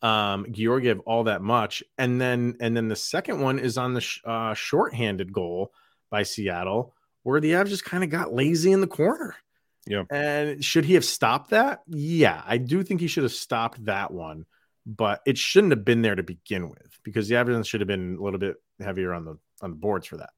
um 0.00 0.46
georgiev 0.52 1.00
all 1.00 1.24
that 1.24 1.42
much. 1.42 1.82
And 1.98 2.20
then 2.20 2.56
and 2.60 2.76
then 2.76 2.86
the 2.86 2.96
second 2.96 3.40
one 3.40 3.58
is 3.58 3.76
on 3.78 3.94
the 3.94 4.00
sh- 4.00 4.20
uh 4.24 4.54
shorthanded 4.54 5.32
goal 5.32 5.72
by 6.08 6.22
seattle 6.22 6.94
where 7.24 7.40
the 7.40 7.52
avs 7.52 7.68
just 7.68 7.84
kind 7.84 8.04
of 8.04 8.10
got 8.10 8.32
lazy 8.32 8.70
in 8.70 8.80
the 8.80 8.86
corner 8.86 9.34
Yeah. 9.86 10.04
and 10.10 10.64
should 10.64 10.84
he 10.84 10.94
have 10.94 11.04
stopped 11.04 11.50
that 11.50 11.80
yeah 11.88 12.42
i 12.46 12.56
do 12.56 12.82
think 12.84 13.00
he 13.00 13.08
should 13.08 13.24
have 13.24 13.32
stopped 13.32 13.84
that 13.86 14.12
one 14.12 14.44
but 14.86 15.20
it 15.26 15.36
shouldn't 15.38 15.72
have 15.72 15.84
been 15.84 16.02
there 16.02 16.14
to 16.14 16.22
begin 16.22 16.68
with 16.68 16.98
because 17.02 17.28
the 17.28 17.36
evidence 17.36 17.66
should 17.66 17.80
have 17.80 17.88
been 17.88 18.16
a 18.18 18.22
little 18.22 18.38
bit 18.38 18.56
heavier 18.80 19.12
on 19.12 19.24
the 19.24 19.36
on 19.60 19.70
the 19.70 19.76
boards 19.76 20.06
for 20.06 20.18
that 20.18 20.30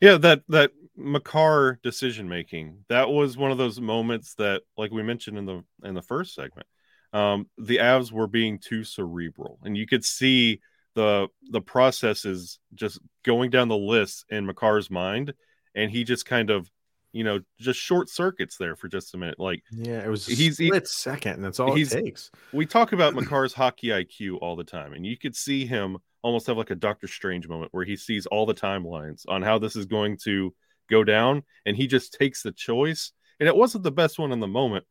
Yeah, 0.00 0.18
that 0.18 0.42
that 0.48 0.72
Makar 0.96 1.78
decision 1.82 2.28
making. 2.28 2.84
That 2.88 3.08
was 3.10 3.36
one 3.36 3.50
of 3.50 3.58
those 3.58 3.80
moments 3.80 4.34
that, 4.34 4.62
like 4.76 4.90
we 4.90 5.02
mentioned 5.02 5.38
in 5.38 5.46
the 5.46 5.64
in 5.84 5.94
the 5.94 6.02
first 6.02 6.34
segment, 6.34 6.66
um, 7.12 7.48
the 7.58 7.78
Avs 7.78 8.12
were 8.12 8.26
being 8.26 8.58
too 8.58 8.84
cerebral, 8.84 9.58
and 9.64 9.76
you 9.76 9.86
could 9.86 10.04
see 10.04 10.60
the 10.94 11.28
the 11.50 11.60
processes 11.60 12.58
just 12.74 13.00
going 13.24 13.50
down 13.50 13.68
the 13.68 13.76
list 13.76 14.24
in 14.28 14.46
Makar's 14.46 14.90
mind, 14.90 15.34
and 15.74 15.90
he 15.90 16.04
just 16.04 16.24
kind 16.26 16.50
of, 16.50 16.70
you 17.16 17.24
know, 17.24 17.40
just 17.58 17.80
short 17.80 18.08
circuits 18.10 18.56
there 18.58 18.76
for 18.76 18.88
just 18.88 19.14
a 19.14 19.18
minute. 19.18 19.38
Like 19.38 19.62
Yeah, 19.72 20.04
it 20.04 20.08
was 20.08 20.26
He's- 20.26 20.58
he- 20.58 20.66
split 20.68 20.86
second, 20.86 21.32
and 21.36 21.44
that's 21.44 21.58
all 21.60 21.74
it 21.76 21.88
takes. 21.90 22.30
we 22.52 22.66
talk 22.66 22.92
about 22.92 23.14
Makar's 23.18 23.54
hockey 23.54 23.88
IQ 23.88 24.38
all 24.40 24.56
the 24.56 24.64
time, 24.64 24.92
and 24.92 25.06
you 25.06 25.16
could 25.16 25.34
see 25.34 25.64
him 25.66 25.98
almost 26.22 26.46
have 26.48 26.56
like 26.56 26.70
a 26.70 26.74
Doctor 26.74 27.06
Strange 27.08 27.48
moment 27.48 27.72
where 27.72 27.84
he 27.84 27.96
sees 27.96 28.26
all 28.26 28.46
the 28.46 28.54
timelines 28.54 29.22
on 29.28 29.42
how 29.42 29.58
this 29.58 29.76
is 29.76 29.86
going 29.86 30.18
to 30.24 30.52
go 30.90 31.04
down, 31.04 31.42
and 31.64 31.76
he 31.76 31.86
just 31.86 32.12
takes 32.12 32.42
the 32.42 32.52
choice. 32.52 33.12
And 33.40 33.48
it 33.48 33.56
wasn't 33.56 33.84
the 33.84 33.90
best 33.92 34.18
one 34.18 34.32
in 34.32 34.40
the 34.40 34.46
moment. 34.46 34.84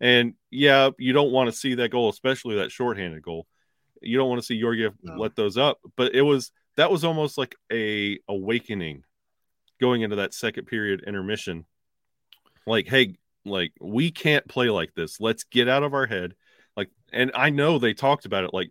And 0.00 0.34
yeah, 0.50 0.90
you 0.98 1.12
don't 1.12 1.32
want 1.32 1.50
to 1.50 1.56
see 1.56 1.74
that 1.76 1.90
goal, 1.90 2.08
especially 2.10 2.56
that 2.56 2.70
shorthanded 2.70 3.22
goal. 3.22 3.46
You 4.02 4.18
don't 4.18 4.28
want 4.28 4.40
to 4.40 4.46
see 4.46 4.60
Georgiev 4.60 4.92
No. 5.02 5.14
let 5.16 5.34
those 5.36 5.56
up, 5.56 5.78
but 5.96 6.14
it 6.14 6.22
was 6.22 6.50
that 6.76 6.90
was 6.90 7.02
almost 7.04 7.38
like 7.38 7.56
a 7.72 8.18
awakening 8.28 9.02
going 9.80 10.02
into 10.02 10.16
that 10.16 10.34
second 10.34 10.66
period 10.66 11.04
intermission. 11.06 11.64
Like, 12.66 12.88
hey, 12.88 13.16
like 13.44 13.72
we 13.80 14.10
can't 14.10 14.46
play 14.48 14.70
like 14.70 14.94
this. 14.94 15.20
Let's 15.20 15.44
get 15.44 15.68
out 15.68 15.82
of 15.82 15.94
our 15.94 16.06
head. 16.06 16.34
Like, 16.76 16.90
and 17.12 17.30
I 17.34 17.50
know 17.50 17.78
they 17.78 17.94
talked 17.94 18.26
about 18.26 18.44
it. 18.44 18.52
Like, 18.52 18.70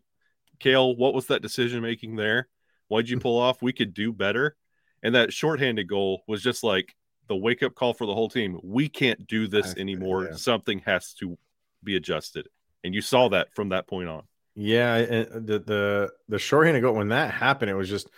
kale 0.59 0.95
what 0.95 1.13
was 1.13 1.27
that 1.27 1.41
decision 1.41 1.81
making 1.81 2.15
there? 2.15 2.47
Why'd 2.87 3.09
you 3.09 3.19
pull 3.21 3.39
off? 3.39 3.61
We 3.61 3.73
could 3.73 3.93
do 3.93 4.11
better. 4.11 4.55
And 5.03 5.15
that 5.15 5.33
shorthanded 5.33 5.87
goal 5.87 6.23
was 6.27 6.41
just 6.41 6.63
like 6.63 6.95
the 7.27 7.35
wake 7.35 7.63
up 7.63 7.75
call 7.75 7.93
for 7.93 8.05
the 8.05 8.13
whole 8.13 8.29
team. 8.29 8.59
We 8.63 8.89
can't 8.89 9.27
do 9.27 9.47
this 9.47 9.75
anymore. 9.77 10.25
Yeah. 10.25 10.35
Something 10.35 10.79
has 10.79 11.13
to 11.15 11.37
be 11.83 11.95
adjusted. 11.95 12.47
And 12.83 12.93
you 12.93 13.01
saw 13.01 13.29
that 13.29 13.53
from 13.55 13.69
that 13.69 13.87
point 13.87 14.09
on. 14.09 14.23
Yeah, 14.55 14.99
the 15.01 15.61
the 15.65 16.11
the 16.29 16.39
shorthanded 16.39 16.81
goal 16.81 16.95
when 16.95 17.09
that 17.09 17.31
happened, 17.31 17.69
it 17.69 17.75
was 17.75 17.89
just 17.89 18.09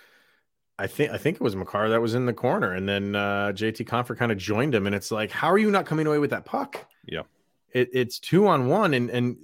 I 0.79 0.87
think 0.87 1.11
I 1.11 1.17
think 1.17 1.35
it 1.35 1.41
was 1.41 1.55
Makar 1.55 1.89
that 1.89 2.01
was 2.01 2.13
in 2.13 2.25
the 2.25 2.33
corner, 2.33 2.73
and 2.73 2.87
then 2.87 3.15
uh, 3.15 3.51
JT 3.53 3.87
Compher 3.87 4.15
kind 4.17 4.31
of 4.31 4.37
joined 4.37 4.75
him, 4.75 4.85
and 4.85 4.95
it's 4.95 5.11
like, 5.11 5.31
how 5.31 5.47
are 5.47 5.57
you 5.57 5.71
not 5.71 5.85
coming 5.85 6.05
away 6.05 6.19
with 6.19 6.29
that 6.29 6.45
puck? 6.45 6.85
Yeah, 7.05 7.23
it, 7.71 7.89
it's 7.93 8.19
two 8.19 8.47
on 8.47 8.67
one, 8.67 8.93
and 8.93 9.09
and 9.09 9.37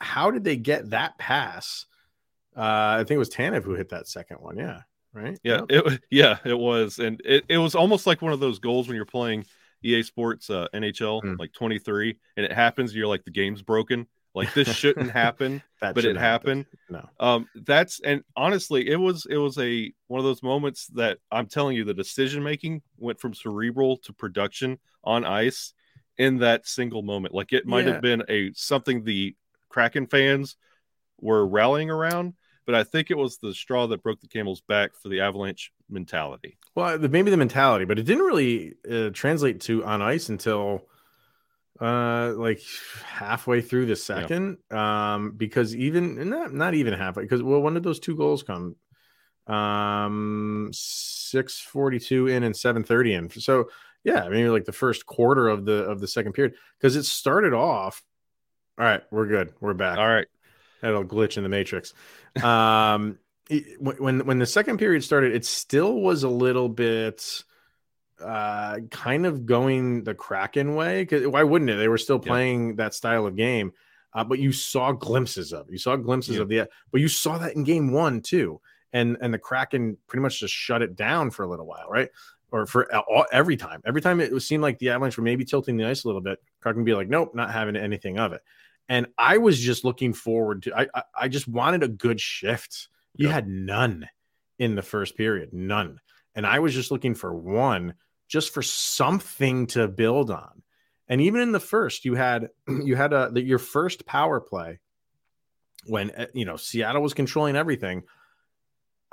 how 0.00 0.30
did 0.30 0.42
they 0.42 0.56
get 0.56 0.90
that 0.90 1.16
pass? 1.18 1.86
Uh, 2.56 2.96
I 2.98 2.98
think 2.98 3.12
it 3.12 3.18
was 3.18 3.30
Tanev 3.30 3.62
who 3.62 3.74
hit 3.74 3.90
that 3.90 4.08
second 4.08 4.38
one. 4.38 4.58
Yeah, 4.58 4.80
right. 5.12 5.38
Yeah, 5.44 5.62
yep. 5.70 5.86
it 5.86 6.02
yeah 6.10 6.38
it 6.44 6.58
was, 6.58 6.98
and 6.98 7.22
it, 7.24 7.44
it 7.48 7.58
was 7.58 7.74
almost 7.74 8.06
like 8.06 8.20
one 8.20 8.32
of 8.32 8.40
those 8.40 8.58
goals 8.58 8.88
when 8.88 8.96
you're 8.96 9.04
playing 9.04 9.46
EA 9.84 10.02
Sports 10.02 10.50
uh, 10.50 10.66
NHL 10.74 11.22
mm. 11.22 11.38
like 11.38 11.52
23, 11.52 12.16
and 12.36 12.46
it 12.46 12.52
happens, 12.52 12.94
you're 12.94 13.06
like 13.06 13.24
the 13.24 13.30
game's 13.30 13.62
broken 13.62 14.06
like 14.34 14.54
this 14.54 14.68
shouldn't 14.68 15.10
happen, 15.22 15.62
but 15.80 16.04
it 16.04 16.16
happened. 16.16 16.66
No. 16.88 17.08
Um, 17.20 17.48
that's 17.54 18.00
and 18.00 18.22
honestly, 18.36 18.88
it 18.88 18.96
was 18.96 19.26
it 19.28 19.36
was 19.36 19.58
a 19.58 19.92
one 20.08 20.18
of 20.18 20.24
those 20.24 20.42
moments 20.42 20.86
that 20.94 21.18
I'm 21.30 21.46
telling 21.46 21.76
you, 21.76 21.84
the 21.84 21.94
decision 21.94 22.42
making 22.42 22.82
went 22.98 23.20
from 23.20 23.34
cerebral 23.34 23.98
to 23.98 24.12
production 24.12 24.78
on 25.04 25.24
ice 25.24 25.74
in 26.16 26.38
that 26.38 26.66
single 26.66 27.02
moment. 27.02 27.34
Like 27.34 27.52
it 27.52 27.66
might 27.66 27.86
yeah. 27.86 27.92
have 27.92 28.02
been 28.02 28.22
a 28.28 28.52
something 28.54 29.04
the 29.04 29.36
Kraken 29.68 30.06
fans 30.06 30.56
were 31.20 31.46
rallying 31.46 31.90
around, 31.90 32.34
but 32.66 32.74
I 32.74 32.84
think 32.84 33.10
it 33.10 33.18
was 33.18 33.38
the 33.38 33.54
straw 33.54 33.86
that 33.88 34.02
broke 34.02 34.20
the 34.20 34.28
camel's 34.28 34.60
back 34.62 34.92
for 35.00 35.08
the 35.08 35.20
Avalanche 35.20 35.72
mentality. 35.88 36.58
Well, 36.74 36.98
maybe 36.98 37.30
the 37.30 37.36
mentality, 37.36 37.84
but 37.84 37.98
it 37.98 38.04
didn't 38.04 38.24
really 38.24 38.74
uh, 38.90 39.10
translate 39.10 39.60
to 39.62 39.84
on 39.84 40.00
ice 40.00 40.28
until 40.28 40.86
uh 41.80 42.34
like 42.36 42.60
halfway 43.04 43.60
through 43.60 43.86
the 43.86 43.96
second 43.96 44.58
yeah. 44.70 45.14
um 45.14 45.32
because 45.36 45.74
even 45.74 46.28
not 46.28 46.52
not 46.52 46.74
even 46.74 46.92
halfway 46.92 47.22
because 47.22 47.42
well 47.42 47.60
when 47.60 47.74
did 47.74 47.82
those 47.82 48.00
two 48.00 48.16
goals 48.16 48.42
come? 48.42 48.76
Um 49.46 50.70
642 50.72 52.28
in 52.28 52.42
and 52.42 52.56
730 52.56 53.14
in. 53.14 53.30
So 53.30 53.70
yeah 54.04 54.28
maybe 54.28 54.48
like 54.48 54.64
the 54.64 54.72
first 54.72 55.06
quarter 55.06 55.48
of 55.48 55.64
the 55.64 55.84
of 55.84 56.00
the 56.00 56.08
second 56.08 56.32
period 56.34 56.54
because 56.78 56.94
it 56.96 57.04
started 57.04 57.54
off 57.54 58.02
all 58.78 58.84
right 58.84 59.02
we're 59.10 59.26
good 59.26 59.52
we're 59.60 59.74
back. 59.74 59.98
All 59.98 60.08
right. 60.08 60.26
That'll 60.82 61.04
glitch 61.04 61.36
in 61.36 61.42
the 61.42 61.48
matrix. 61.48 61.94
Um 62.42 63.18
it, 63.48 63.80
when 63.80 64.26
when 64.26 64.38
the 64.38 64.46
second 64.46 64.78
period 64.78 65.02
started 65.04 65.34
it 65.34 65.44
still 65.46 66.00
was 66.00 66.22
a 66.22 66.28
little 66.28 66.68
bit 66.68 67.44
uh, 68.22 68.78
kind 68.90 69.26
of 69.26 69.46
going 69.46 70.04
the 70.04 70.14
Kraken 70.14 70.74
way. 70.74 71.02
Because 71.02 71.26
why 71.26 71.42
wouldn't 71.42 71.70
it? 71.70 71.76
They 71.76 71.88
were 71.88 71.98
still 71.98 72.18
playing 72.18 72.68
yeah. 72.68 72.74
that 72.76 72.94
style 72.94 73.26
of 73.26 73.36
game, 73.36 73.72
uh, 74.14 74.24
but 74.24 74.38
you 74.38 74.52
saw 74.52 74.92
glimpses 74.92 75.52
of. 75.52 75.66
You 75.70 75.78
saw 75.78 75.96
glimpses 75.96 76.36
yeah. 76.36 76.42
of 76.42 76.48
the. 76.48 76.68
But 76.90 77.00
you 77.00 77.08
saw 77.08 77.38
that 77.38 77.56
in 77.56 77.64
game 77.64 77.92
one 77.92 78.20
too, 78.20 78.60
and 78.92 79.16
and 79.20 79.32
the 79.32 79.38
Kraken 79.38 79.96
pretty 80.06 80.22
much 80.22 80.40
just 80.40 80.54
shut 80.54 80.82
it 80.82 80.96
down 80.96 81.30
for 81.30 81.44
a 81.44 81.48
little 81.48 81.66
while, 81.66 81.88
right? 81.88 82.10
Or 82.50 82.66
for 82.66 82.94
all, 82.94 83.24
every 83.32 83.56
time, 83.56 83.80
every 83.86 84.02
time 84.02 84.20
it 84.20 84.38
seemed 84.40 84.62
like 84.62 84.78
the 84.78 84.90
Avalanche 84.90 85.16
were 85.16 85.24
maybe 85.24 85.44
tilting 85.44 85.76
the 85.78 85.86
ice 85.86 86.04
a 86.04 86.06
little 86.06 86.20
bit, 86.20 86.38
Kraken 86.60 86.84
be 86.84 86.94
like, 86.94 87.08
"Nope, 87.08 87.34
not 87.34 87.50
having 87.50 87.76
anything 87.76 88.18
of 88.18 88.32
it." 88.32 88.42
And 88.88 89.06
I 89.16 89.38
was 89.38 89.58
just 89.58 89.84
looking 89.84 90.12
forward 90.12 90.64
to. 90.64 90.76
I 90.76 90.88
I, 90.94 91.02
I 91.22 91.28
just 91.28 91.48
wanted 91.48 91.82
a 91.82 91.88
good 91.88 92.20
shift. 92.20 92.88
You 93.14 93.28
had 93.28 93.46
none 93.46 94.08
in 94.58 94.74
the 94.74 94.82
first 94.82 95.16
period, 95.16 95.52
none, 95.52 96.00
and 96.34 96.46
I 96.46 96.58
was 96.58 96.74
just 96.74 96.90
looking 96.90 97.14
for 97.14 97.34
one 97.34 97.94
just 98.32 98.54
for 98.54 98.62
something 98.62 99.66
to 99.66 99.86
build 99.86 100.30
on. 100.30 100.62
And 101.06 101.20
even 101.20 101.42
in 101.42 101.52
the 101.52 101.60
first, 101.60 102.06
you 102.06 102.14
had 102.14 102.48
you 102.66 102.96
had 102.96 103.12
a 103.12 103.30
your 103.34 103.58
first 103.58 104.06
power 104.06 104.40
play 104.40 104.80
when 105.86 106.10
eh, 106.12 106.26
you 106.32 106.46
know 106.46 106.56
Seattle 106.56 107.02
was 107.02 107.12
controlling 107.12 107.54
everything. 107.54 108.04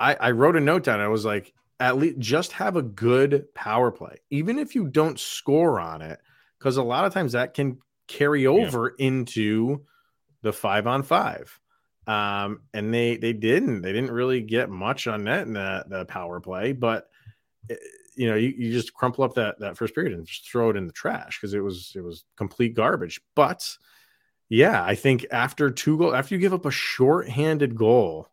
I, 0.00 0.14
I 0.14 0.30
wrote 0.30 0.56
a 0.56 0.60
note 0.60 0.84
down. 0.84 1.00
I 1.00 1.08
was 1.08 1.26
like, 1.26 1.52
at 1.78 1.98
least 1.98 2.18
just 2.18 2.52
have 2.52 2.76
a 2.76 2.82
good 2.82 3.54
power 3.54 3.90
play, 3.90 4.16
even 4.30 4.58
if 4.58 4.74
you 4.74 4.86
don't 4.86 5.20
score 5.20 5.78
on 5.78 6.00
it, 6.00 6.18
because 6.58 6.78
a 6.78 6.82
lot 6.82 7.04
of 7.04 7.12
times 7.12 7.32
that 7.32 7.52
can 7.52 7.78
carry 8.08 8.46
over 8.46 8.94
yeah. 8.98 9.06
into 9.06 9.84
the 10.40 10.54
five 10.54 10.86
on 10.86 11.02
five. 11.02 11.60
Um, 12.06 12.62
and 12.72 12.94
they 12.94 13.18
they 13.18 13.34
didn't 13.34 13.82
they 13.82 13.92
didn't 13.92 14.10
really 14.10 14.40
get 14.40 14.70
much 14.70 15.06
on 15.06 15.24
net 15.24 15.46
in 15.46 15.52
the, 15.52 15.84
the 15.86 16.04
power 16.06 16.40
play, 16.40 16.72
but 16.72 17.10
eh, 17.68 17.74
you 18.14 18.28
know, 18.28 18.36
you, 18.36 18.52
you 18.56 18.72
just 18.72 18.94
crumple 18.94 19.24
up 19.24 19.34
that 19.34 19.58
that 19.60 19.76
first 19.76 19.94
period 19.94 20.12
and 20.12 20.26
just 20.26 20.50
throw 20.50 20.70
it 20.70 20.76
in 20.76 20.86
the 20.86 20.92
trash 20.92 21.38
because 21.38 21.54
it 21.54 21.60
was 21.60 21.92
it 21.94 22.02
was 22.02 22.24
complete 22.36 22.74
garbage. 22.74 23.20
But 23.34 23.76
yeah, 24.48 24.84
I 24.84 24.94
think 24.94 25.26
after 25.30 25.70
two 25.70 25.98
goal, 25.98 26.14
after 26.14 26.34
you 26.34 26.40
give 26.40 26.54
up 26.54 26.66
a 26.66 26.70
short-handed 26.70 27.76
goal, 27.76 28.28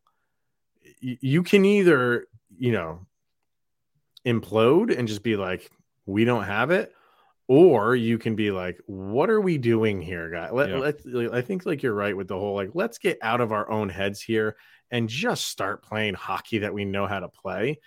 you, 1.00 1.18
you 1.22 1.44
can 1.44 1.66
either 1.66 2.28
you 2.58 2.72
know 2.72 3.06
implode 4.26 4.98
and 4.98 5.08
just 5.08 5.24
be 5.24 5.36
like, 5.36 5.70
we 6.06 6.26
don't 6.26 6.44
have 6.44 6.72
it, 6.72 6.94
or 7.48 7.96
you 7.96 8.18
can 8.18 8.36
be 8.36 8.52
like, 8.52 8.80
what 8.88 9.30
are 9.30 9.42
we 9.42 9.58
doing 9.58 10.02
here, 10.02 10.30
guy? 10.30 10.52
Let, 10.52 10.70
yeah. 10.70 10.78
let 11.06 11.34
I 11.34 11.42
think 11.42 11.66
like 11.66 11.82
you're 11.84 11.94
right 11.94 12.16
with 12.16 12.28
the 12.28 12.38
whole 12.38 12.56
like, 12.56 12.72
let's 12.74 12.98
get 12.98 13.20
out 13.22 13.42
of 13.42 13.52
our 13.52 13.70
own 13.70 13.90
heads 13.90 14.22
here 14.22 14.58
and 14.92 15.10
just 15.10 15.48
start 15.48 15.84
playing 15.84 16.13
hockey 16.13 16.60
that 16.60 16.74
we 16.74 16.86
know 16.86 17.08
how 17.08 17.20
to 17.20 17.30
play. 17.30 17.80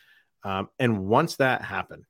Um, 0.42 0.68
and 0.78 1.06
once 1.06 1.36
that 1.36 1.62
happened, 1.62 2.04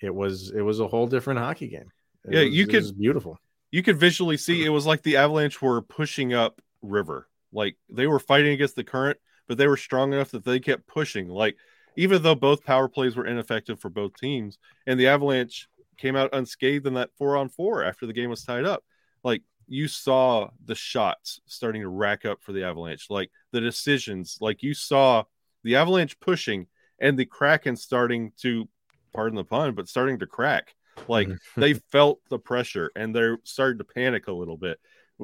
it 0.00 0.14
was 0.14 0.50
it 0.50 0.62
was 0.62 0.80
a 0.80 0.88
whole 0.88 1.06
different 1.06 1.40
hockey 1.40 1.68
game. 1.68 1.90
It 2.24 2.34
yeah, 2.34 2.44
was, 2.44 2.54
you 2.54 2.66
could 2.66 2.98
beautiful. 2.98 3.38
You 3.70 3.82
could 3.82 3.98
visually 3.98 4.36
see 4.36 4.64
it 4.64 4.70
was 4.70 4.86
like 4.86 5.02
the 5.02 5.16
Avalanche 5.16 5.60
were 5.60 5.82
pushing 5.82 6.32
up 6.32 6.60
river. 6.82 7.28
Like 7.52 7.76
they 7.90 8.06
were 8.06 8.18
fighting 8.18 8.52
against 8.52 8.76
the 8.76 8.84
current, 8.84 9.18
but 9.46 9.58
they 9.58 9.66
were 9.66 9.76
strong 9.76 10.12
enough 10.12 10.30
that 10.30 10.44
they 10.44 10.60
kept 10.60 10.86
pushing. 10.86 11.28
Like 11.28 11.56
even 11.96 12.22
though 12.22 12.34
both 12.34 12.64
power 12.64 12.88
plays 12.88 13.16
were 13.16 13.26
ineffective 13.26 13.80
for 13.80 13.90
both 13.90 14.14
teams, 14.14 14.58
and 14.86 14.98
the 14.98 15.08
Avalanche 15.08 15.68
came 15.96 16.16
out 16.16 16.30
unscathed 16.32 16.86
in 16.86 16.94
that 16.94 17.10
four 17.18 17.36
on 17.36 17.48
four 17.48 17.82
after 17.82 18.06
the 18.06 18.12
game 18.12 18.30
was 18.30 18.44
tied 18.44 18.64
up. 18.64 18.84
Like 19.24 19.42
you 19.66 19.88
saw 19.88 20.48
the 20.64 20.74
shots 20.74 21.40
starting 21.46 21.82
to 21.82 21.88
rack 21.88 22.24
up 22.24 22.42
for 22.42 22.52
the 22.52 22.64
Avalanche, 22.64 23.06
like 23.10 23.30
the 23.52 23.60
decisions, 23.60 24.38
like 24.40 24.62
you 24.62 24.74
saw 24.74 25.24
the 25.64 25.76
Avalanche 25.76 26.18
pushing 26.20 26.68
and 27.00 27.18
the 27.18 27.26
Kraken 27.26 27.76
starting 27.76 28.32
to, 28.42 28.68
pardon 29.12 29.36
the 29.36 29.44
pun, 29.44 29.74
but 29.74 29.88
starting 29.88 30.18
to 30.18 30.26
crack. 30.26 30.74
Like 31.06 31.28
they 31.56 31.74
felt 31.92 32.20
the 32.28 32.38
pressure 32.38 32.90
and 32.96 33.14
they 33.14 33.34
started 33.44 33.78
to 33.78 33.84
panic 33.84 34.28
a 34.28 34.32
little 34.32 34.56
bit, 34.56 34.78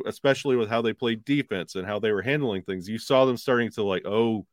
especially 0.07 0.57
with 0.57 0.69
how 0.69 0.83
they 0.83 0.93
played 0.93 1.25
defense 1.25 1.75
and 1.75 1.87
how 1.87 1.99
they 1.99 2.13
were 2.13 2.23
handling 2.23 2.63
things. 2.63 2.89
You 2.89 2.99
saw 2.99 3.25
them 3.25 3.37
starting 3.37 3.71
to 3.73 3.83
like, 3.83 4.05
oh, 4.07 4.47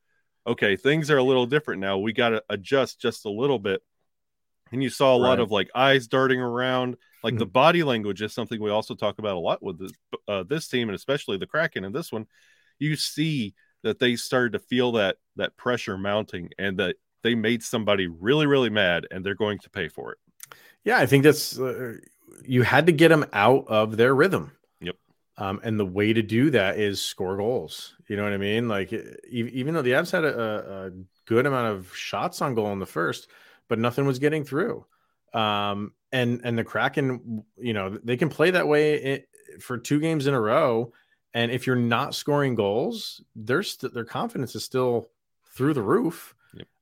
okay, 0.45 0.75
things 0.75 1.11
are 1.11 1.17
a 1.17 1.23
little 1.23 1.45
different 1.45 1.81
now. 1.81 1.97
We 1.97 2.13
got 2.13 2.29
to 2.29 2.43
adjust 2.49 2.99
just 2.99 3.25
a 3.25 3.29
little 3.29 3.59
bit. 3.59 3.81
And 4.71 4.81
you 4.81 4.89
saw 4.89 5.15
a 5.15 5.21
right. 5.21 5.29
lot 5.29 5.39
of 5.39 5.51
like 5.51 5.69
eyes 5.75 6.07
darting 6.07 6.39
around. 6.39 6.95
Like 7.23 7.33
mm-hmm. 7.33 7.39
the 7.39 7.45
body 7.45 7.83
language 7.83 8.21
is 8.21 8.33
something 8.33 8.59
we 8.59 8.71
also 8.71 8.95
talk 8.95 9.19
about 9.19 9.35
a 9.35 9.39
lot 9.39 9.61
with 9.61 9.79
this, 9.79 9.91
uh, 10.27 10.43
this 10.43 10.67
team 10.67 10.89
and 10.89 10.95
especially 10.95 11.37
the 11.37 11.45
Kraken 11.45 11.83
and 11.83 11.93
this 11.93 12.11
one. 12.11 12.25
You 12.79 12.95
see 12.95 13.53
that 13.83 13.99
they 13.99 14.15
started 14.15 14.53
to 14.53 14.59
feel 14.59 14.93
that 14.93 15.17
that 15.35 15.57
pressure 15.57 15.97
mounting 15.97 16.49
and 16.57 16.77
that 16.77 16.95
they 17.23 17.35
made 17.35 17.63
somebody 17.63 18.07
really, 18.07 18.45
really 18.45 18.69
mad 18.69 19.07
and 19.11 19.25
they're 19.25 19.35
going 19.35 19.59
to 19.59 19.69
pay 19.69 19.87
for 19.87 20.11
it. 20.13 20.17
Yeah, 20.83 20.97
I 20.97 21.05
think 21.05 21.23
that's 21.23 21.59
uh, 21.59 21.97
you 22.43 22.63
had 22.63 22.87
to 22.87 22.91
get 22.91 23.09
them 23.09 23.25
out 23.33 23.65
of 23.67 23.97
their 23.97 24.15
rhythm. 24.15 24.51
Yep. 24.81 24.95
Um, 25.37 25.59
and 25.63 25.79
the 25.79 25.85
way 25.85 26.13
to 26.13 26.21
do 26.21 26.49
that 26.51 26.79
is 26.79 27.01
score 27.01 27.37
goals. 27.37 27.95
You 28.07 28.17
know 28.17 28.23
what 28.23 28.33
I 28.33 28.37
mean? 28.37 28.67
Like, 28.67 28.91
even 29.29 29.73
though 29.73 29.81
the 29.81 29.91
Avs 29.91 30.11
had 30.11 30.25
a, 30.25 30.87
a 30.87 30.91
good 31.25 31.45
amount 31.45 31.67
of 31.67 31.95
shots 31.95 32.41
on 32.41 32.55
goal 32.55 32.73
in 32.73 32.79
the 32.79 32.85
first, 32.85 33.27
but 33.67 33.79
nothing 33.79 34.05
was 34.05 34.19
getting 34.19 34.43
through. 34.43 34.85
Um, 35.33 35.93
and 36.11 36.41
and 36.43 36.57
the 36.57 36.63
Kraken, 36.63 37.45
you 37.57 37.73
know, 37.73 37.97
they 38.03 38.17
can 38.17 38.29
play 38.29 38.51
that 38.51 38.67
way 38.67 39.25
for 39.59 39.77
two 39.77 39.99
games 39.99 40.27
in 40.27 40.33
a 40.33 40.41
row. 40.41 40.93
And 41.33 41.51
if 41.51 41.65
you're 41.65 41.75
not 41.77 42.15
scoring 42.15 42.55
goals, 42.55 43.21
their 43.35 43.63
st- 43.63 43.93
their 43.93 44.03
confidence 44.03 44.55
is 44.55 44.65
still 44.65 45.09
through 45.53 45.73
the 45.73 45.81
roof 45.81 46.35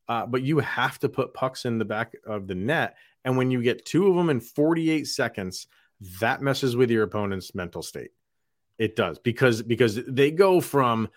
uh, 0.10 0.26
but 0.26 0.42
you 0.42 0.60
have 0.60 0.98
to 1.00 1.08
put 1.08 1.36
pucks 1.36 1.66
in 1.66 1.78
the 1.78 1.86
back 1.86 2.16
of 2.26 2.48
the 2.48 2.56
net. 2.56 2.98
And 3.24 3.38
when 3.38 3.52
you 3.52 3.62
get 3.62 3.86
two 3.86 4.08
of 4.08 4.16
them 4.16 4.30
in 4.30 4.40
48 4.40 5.06
seconds, 5.08 5.68
that 6.20 6.42
messes 6.42 6.76
with 6.76 6.90
your 6.90 7.04
opponent's 7.04 7.54
mental 7.54 7.84
state. 7.84 8.12
It 8.80 8.96
does 8.96 9.20
because 9.20 9.62
because 9.62 10.04
they 10.06 10.32
go 10.32 10.62
from 10.62 11.10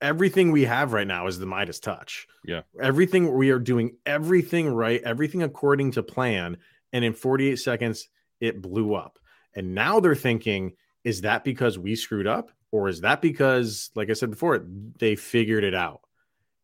everything 0.00 0.50
we 0.50 0.64
have 0.64 0.92
right 0.92 1.06
now 1.06 1.26
is 1.26 1.38
the 1.38 1.46
Midas 1.46 1.78
touch. 1.78 2.26
Yeah. 2.44 2.62
Everything 2.80 3.32
we 3.34 3.50
are 3.50 3.58
doing 3.58 3.96
everything 4.04 4.68
right, 4.68 5.00
everything 5.04 5.42
according 5.42 5.92
to 5.92 6.02
plan. 6.02 6.56
And 6.92 7.04
in 7.04 7.12
48 7.12 7.56
seconds, 7.56 8.08
it 8.40 8.60
blew 8.60 8.94
up. 8.94 9.18
And 9.54 9.74
now 9.74 10.00
they're 10.00 10.14
thinking, 10.14 10.72
is 11.04 11.20
that 11.20 11.44
because 11.44 11.78
we 11.78 11.94
screwed 11.94 12.26
up? 12.26 12.50
Or 12.72 12.88
is 12.88 13.02
that 13.02 13.20
because, 13.20 13.90
like 13.94 14.10
I 14.10 14.14
said 14.14 14.30
before, 14.30 14.64
they 14.98 15.16
figured 15.16 15.64
it 15.64 15.74
out? 15.74 16.00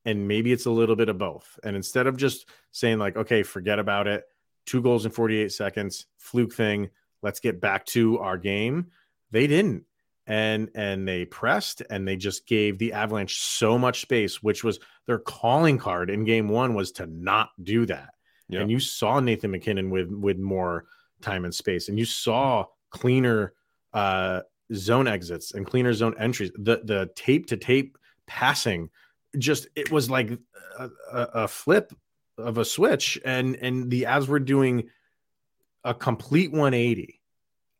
And 0.06 0.26
maybe 0.26 0.52
it's 0.52 0.64
a 0.64 0.70
little 0.70 0.96
bit 0.96 1.10
of 1.10 1.18
both. 1.18 1.58
And 1.62 1.76
instead 1.76 2.06
of 2.06 2.16
just 2.16 2.48
saying, 2.72 2.98
like, 2.98 3.16
okay, 3.16 3.42
forget 3.42 3.78
about 3.78 4.06
it, 4.06 4.24
two 4.64 4.80
goals 4.80 5.04
in 5.04 5.12
48 5.12 5.52
seconds, 5.52 6.06
fluke 6.16 6.54
thing, 6.54 6.88
let's 7.22 7.40
get 7.40 7.60
back 7.60 7.84
to 7.86 8.18
our 8.20 8.38
game, 8.38 8.86
they 9.30 9.46
didn't 9.46 9.84
and 10.26 10.70
and 10.74 11.06
they 11.06 11.24
pressed 11.24 11.82
and 11.88 12.06
they 12.06 12.16
just 12.16 12.46
gave 12.46 12.78
the 12.78 12.92
Avalanche 12.92 13.40
so 13.40 13.78
much 13.78 14.00
space, 14.00 14.42
which 14.42 14.64
was 14.64 14.80
their 15.06 15.18
calling 15.18 15.78
card 15.78 16.10
in 16.10 16.24
game 16.24 16.48
one 16.48 16.74
was 16.74 16.92
to 16.92 17.06
not 17.06 17.50
do 17.62 17.86
that. 17.86 18.10
And 18.50 18.70
you 18.70 18.78
saw 18.80 19.20
Nathan 19.20 19.50
MacKinnon 19.50 19.90
with 19.90 20.10
with 20.10 20.38
more 20.38 20.86
time 21.20 21.44
and 21.44 21.54
space, 21.54 21.88
and 21.88 21.98
you 21.98 22.04
saw 22.04 22.66
cleaner 22.90 23.54
uh, 23.92 24.42
zone 24.72 25.08
exits 25.08 25.52
and 25.52 25.66
cleaner 25.66 25.92
zone 25.92 26.14
entries. 26.18 26.50
The 26.56 26.80
the 26.84 27.10
tape 27.16 27.46
to 27.48 27.56
tape 27.56 27.98
passing, 28.26 28.90
just 29.38 29.68
it 29.76 29.90
was 29.90 30.10
like 30.10 30.30
a, 30.78 30.90
a 31.12 31.48
flip 31.48 31.92
of 32.38 32.58
a 32.58 32.64
switch, 32.64 33.18
and 33.24 33.56
and 33.56 33.90
the 33.90 34.02
Avs 34.04 34.28
were 34.28 34.40
doing 34.40 34.88
a 35.84 35.94
complete 35.94 36.50
180 36.50 37.20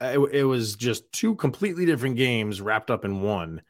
it, 0.01 0.19
it, 0.33 0.45
was 0.45 0.77
just 0.77 1.11
two 1.13 1.35
completely 1.37 1.87
different 1.87 2.17
games 2.17 2.61
wrapped 2.61 2.91
up 2.91 3.05
in 3.05 3.23
one. 3.23 3.63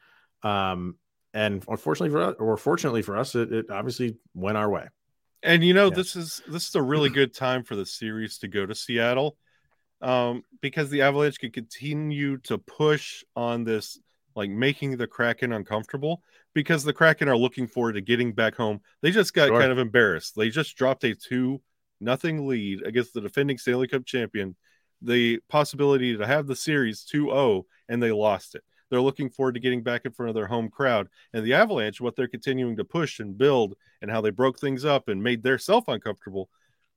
Um, 0.43 0.95
and 1.33 1.63
unfortunately 1.67 2.09
for 2.09 2.21
us, 2.21 2.35
or 2.39 2.57
fortunately 2.57 3.01
for 3.01 3.17
us, 3.17 3.35
it, 3.35 3.51
it 3.51 3.69
obviously 3.69 4.17
went 4.33 4.57
our 4.57 4.69
way. 4.69 4.87
And 5.43 5.63
you 5.63 5.73
know, 5.73 5.89
yeah. 5.89 5.95
this 5.95 6.15
is 6.15 6.41
this 6.47 6.67
is 6.67 6.75
a 6.75 6.81
really 6.81 7.09
good 7.09 7.33
time 7.33 7.63
for 7.63 7.75
the 7.75 7.85
series 7.85 8.39
to 8.39 8.47
go 8.47 8.65
to 8.65 8.73
Seattle, 8.73 9.37
um, 10.01 10.43
because 10.61 10.89
the 10.89 11.03
Avalanche 11.03 11.39
can 11.39 11.51
continue 11.51 12.37
to 12.39 12.57
push 12.57 13.23
on 13.35 13.63
this, 13.63 13.99
like 14.35 14.49
making 14.49 14.97
the 14.97 15.05
Kraken 15.05 15.53
uncomfortable. 15.53 16.23
Because 16.57 16.83
the 16.83 16.91
Kraken 16.91 17.29
are 17.29 17.37
looking 17.37 17.67
forward 17.67 17.93
to 17.93 18.01
getting 18.01 18.33
back 18.33 18.55
home. 18.55 18.81
They 19.03 19.11
just 19.11 19.35
got 19.35 19.49
sure. 19.49 19.59
kind 19.59 19.71
of 19.71 19.77
embarrassed. 19.77 20.35
They 20.35 20.49
just 20.49 20.75
dropped 20.75 21.03
a 21.03 21.13
two 21.13 21.61
nothing 22.01 22.47
lead 22.47 22.81
against 22.83 23.13
the 23.13 23.21
defending 23.21 23.59
Stanley 23.59 23.87
Cup 23.87 24.07
champion 24.07 24.55
the 24.99 25.39
possibility 25.49 26.17
to 26.17 26.25
have 26.25 26.47
the 26.47 26.55
series 26.55 27.05
2-0 27.13 27.61
and 27.89 28.01
they 28.01 28.11
lost 28.11 28.55
it. 28.55 28.63
They're 28.89 28.99
looking 28.99 29.29
forward 29.29 29.53
to 29.53 29.59
getting 29.59 29.83
back 29.83 30.05
in 30.05 30.13
front 30.13 30.29
of 30.29 30.33
their 30.33 30.47
home 30.47 30.69
crowd. 30.69 31.09
And 31.31 31.45
the 31.45 31.53
Avalanche, 31.53 32.01
what 32.01 32.15
they're 32.15 32.27
continuing 32.27 32.75
to 32.77 32.83
push 32.83 33.19
and 33.19 33.37
build 33.37 33.75
and 34.01 34.09
how 34.09 34.21
they 34.21 34.31
broke 34.31 34.59
things 34.59 34.83
up 34.83 35.09
and 35.09 35.21
made 35.21 35.43
their 35.43 35.59
self 35.59 35.87
uncomfortable 35.87 36.49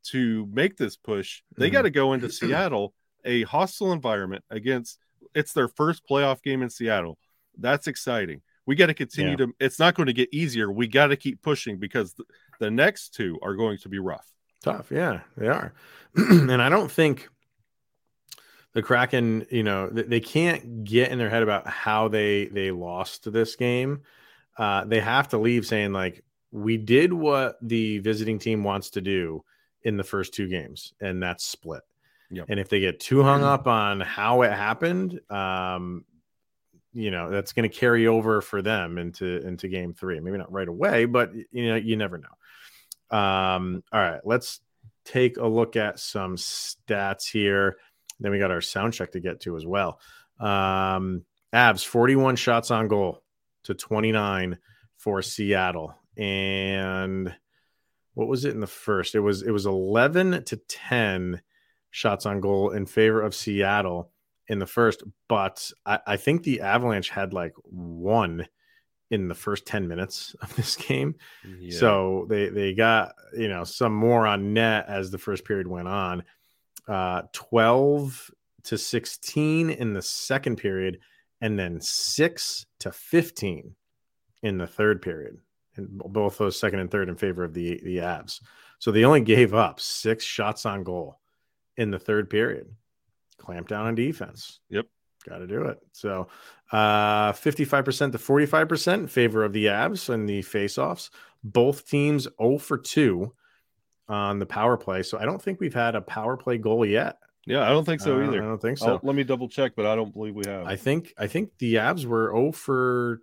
to 0.05 0.49
make 0.51 0.79
this 0.79 0.97
push, 0.97 1.43
they 1.59 1.67
mm-hmm. 1.67 1.75
got 1.75 1.83
to 1.83 1.91
go 1.91 2.15
into 2.15 2.31
Seattle, 2.31 2.95
a 3.27 3.43
hostile 3.43 3.93
environment 3.93 4.43
against 4.49 4.99
it's 5.35 5.53
their 5.53 5.69
first 5.69 6.09
playoff 6.09 6.43
game 6.43 6.63
in 6.63 6.71
Seattle. 6.71 7.19
That's 7.59 7.89
exciting. 7.89 8.41
We 8.67 8.77
got 8.77 8.87
to 8.87 8.95
continue 8.95 9.33
yeah. 9.33 9.47
to 9.47 9.53
it's 9.59 9.79
not 9.79 9.95
going 9.95 10.07
to 10.07 10.13
get 10.13 10.33
easier. 10.33 10.71
We 10.71 10.87
got 10.87 11.09
to 11.09 11.17
keep 11.17 11.43
pushing 11.43 11.79
because 11.79 12.13
the, 12.15 12.25
the 12.59 12.71
next 12.71 13.15
two 13.15 13.39
are 13.43 13.55
going 13.55 13.79
to 13.79 13.89
be 13.89 13.99
rough. 13.99 14.27
Tough. 14.63 14.91
Yeah, 14.91 15.21
they 15.37 15.49
are. 15.49 15.73
and 16.17 16.61
I 16.61 16.69
don't 16.69 16.91
think 16.91 17.29
the 18.73 18.83
Kraken, 18.83 19.47
you 19.51 19.63
know, 19.63 19.89
they 19.89 20.21
can't 20.21 20.85
get 20.85 21.11
in 21.11 21.19
their 21.19 21.31
head 21.31 21.43
about 21.43 21.67
how 21.67 22.09
they 22.09 22.47
they 22.47 22.71
lost 22.71 23.31
this 23.33 23.57
game. 23.57 24.03
Uh, 24.57 24.85
they 24.85 25.01
have 25.01 25.29
to 25.29 25.39
leave 25.39 25.67
saying 25.67 25.93
like 25.93 26.23
we 26.53 26.77
did 26.77 27.13
what 27.13 27.57
the 27.63 27.99
visiting 27.99 28.39
team 28.39 28.65
wants 28.65 28.91
to 28.91 29.01
do 29.01 29.45
in 29.83 29.97
the 29.97 30.05
first 30.05 30.35
two 30.35 30.49
games, 30.49 30.93
and 31.01 31.23
that's 31.23 31.45
split. 31.45 31.83
Yep. 32.31 32.47
And 32.49 32.61
if 32.61 32.69
they 32.69 32.81
get 32.81 33.01
too 33.01 33.23
hung 33.23 33.43
up 33.43 33.67
on 33.67 34.01
how 34.01 34.43
it 34.43 34.53
happened, 34.53 35.21
um, 35.31 36.05
you 36.93 37.11
know, 37.11 37.31
that's 37.31 37.53
going 37.53 37.69
to 37.69 37.75
carry 37.75 38.07
over 38.07 38.41
for 38.41 38.63
them 38.63 38.99
into 38.99 39.47
into 39.47 39.69
game 39.69 39.95
three. 39.95 40.21
Maybe 40.21 40.39
not 40.39 40.53
right 40.53 40.69
away, 40.69 41.05
but 41.05 41.33
you 41.35 41.69
know, 41.69 41.77
you 41.77 41.97
never 41.97 42.19
know. 42.19 43.17
Um, 43.17 43.83
all 43.93 44.01
right, 44.01 44.21
let's 44.25 44.61
take 45.05 45.37
a 45.37 45.47
look 45.47 45.77
at 45.77 45.99
some 45.99 46.37
stats 46.37 47.31
here. 47.31 47.77
Then 48.19 48.33
we 48.33 48.39
got 48.39 48.51
our 48.51 48.61
sound 48.61 48.93
check 48.93 49.13
to 49.13 49.21
get 49.21 49.41
to 49.41 49.57
as 49.57 49.67
well. 49.67 50.01
Um, 50.39 51.25
Avs 51.53 51.85
41 51.85 52.37
shots 52.37 52.71
on 52.71 52.89
goal 52.89 53.23
to 53.65 53.75
29 53.75 54.59
for 54.97 55.23
Seattle. 55.23 55.95
And 56.17 57.35
what 58.15 58.29
was 58.29 58.45
it 58.45 58.55
in 58.55 58.61
the 58.61 58.67
first? 58.67 59.15
It 59.15 59.21
was 59.21 59.43
it 59.43 59.51
was 59.51 59.67
11 59.67 60.45
to 60.45 60.57
10 60.57 61.41
shots 61.91 62.27
on 62.27 62.41
goal 62.41 62.71
in 62.71 62.87
favor 62.87 63.21
of 63.21 63.35
Seattle 63.35 64.11
in 64.51 64.59
the 64.59 64.67
first, 64.67 65.05
but 65.29 65.71
I, 65.87 66.01
I 66.07 66.17
think 66.17 66.43
the 66.43 66.61
Avalanche 66.61 67.09
had 67.09 67.33
like 67.33 67.55
one 67.63 68.49
in 69.09 69.29
the 69.29 69.35
first 69.35 69.65
10 69.65 69.87
minutes 69.87 70.35
of 70.43 70.55
this 70.57 70.75
game. 70.75 71.15
Yeah. 71.59 71.79
So 71.79 72.27
they 72.29 72.49
they 72.49 72.75
got, 72.75 73.15
you 73.33 73.49
know, 73.49 73.63
some 73.63 73.95
more 73.95 74.27
on 74.27 74.53
net 74.53 74.87
as 74.89 75.11
the 75.11 75.19
first 75.19 75.45
period 75.45 75.69
went 75.69 75.87
on 75.87 76.25
uh, 76.89 77.23
12 77.33 78.31
to 78.65 78.77
16 78.77 79.71
in 79.71 79.93
the 79.95 80.03
second 80.03 80.57
period, 80.57 80.99
and 81.41 81.57
then 81.57 81.81
6 81.81 82.67
to 82.81 82.91
15 82.91 83.75
in 84.43 84.59
the 84.59 84.67
third 84.67 85.01
period. 85.01 85.39
And 85.77 85.89
both 85.99 86.39
those 86.39 86.59
second 86.59 86.81
and 86.81 86.91
third 86.91 87.09
in 87.09 87.15
favor 87.15 87.45
of 87.45 87.55
the, 87.55 87.81
the 87.85 87.99
Avs. 87.99 88.41
So 88.81 88.91
they 88.91 89.05
only 89.05 89.21
gave 89.21 89.55
up 89.55 89.79
six 89.79 90.25
shots 90.25 90.67
on 90.67 90.83
goal 90.83 91.21
in 91.77 91.93
the 91.93 91.99
third 91.99 92.29
period. 92.29 92.67
Clamp 93.41 93.69
down 93.69 93.87
on 93.87 93.95
defense. 93.95 94.61
Yep. 94.69 94.87
Got 95.29 95.39
to 95.39 95.47
do 95.47 95.65
it. 95.65 95.79
So 95.93 96.29
uh, 96.73 97.33
55% 97.33 98.13
to 98.13 98.19
45% 98.19 98.95
in 98.95 99.07
favor 99.07 99.45
of 99.45 99.53
the 99.53 99.67
Avs 99.67 100.09
and 100.09 100.29
the 100.29 100.41
faceoffs. 100.41 101.11
Both 101.43 101.89
teams 101.89 102.29
0 102.41 102.59
for 102.59 102.79
2 102.79 103.33
on 104.09 104.39
the 104.39 104.47
power 104.47 104.77
play. 104.77 105.03
So 105.03 105.19
I 105.19 105.25
don't 105.25 105.41
think 105.41 105.61
we've 105.61 105.75
had 105.75 105.95
a 105.95 106.01
power 106.01 106.37
play 106.37 106.59
goal 106.59 106.85
yet. 106.85 107.19
Yeah, 107.47 107.65
I 107.67 107.71
don't 107.71 107.85
think 107.85 108.01
so 108.01 108.21
uh, 108.21 108.27
either. 108.27 108.43
I 108.43 108.47
don't 108.47 108.61
think 108.61 108.79
so. 108.79 108.95
I'll, 108.95 109.01
let 109.03 109.17
me 109.17 109.25
double 109.25 109.49
check, 109.49 109.73
but 109.75 109.87
I 109.87 109.95
don't 109.95 110.13
believe 110.13 110.35
we 110.35 110.45
have. 110.47 110.67
I 110.67 110.77
think 110.77 111.15
I 111.19 111.27
think 111.27 111.51
the 111.59 111.79
abs 111.79 112.07
were 112.07 112.31
0 112.31 112.53
for 112.53 113.23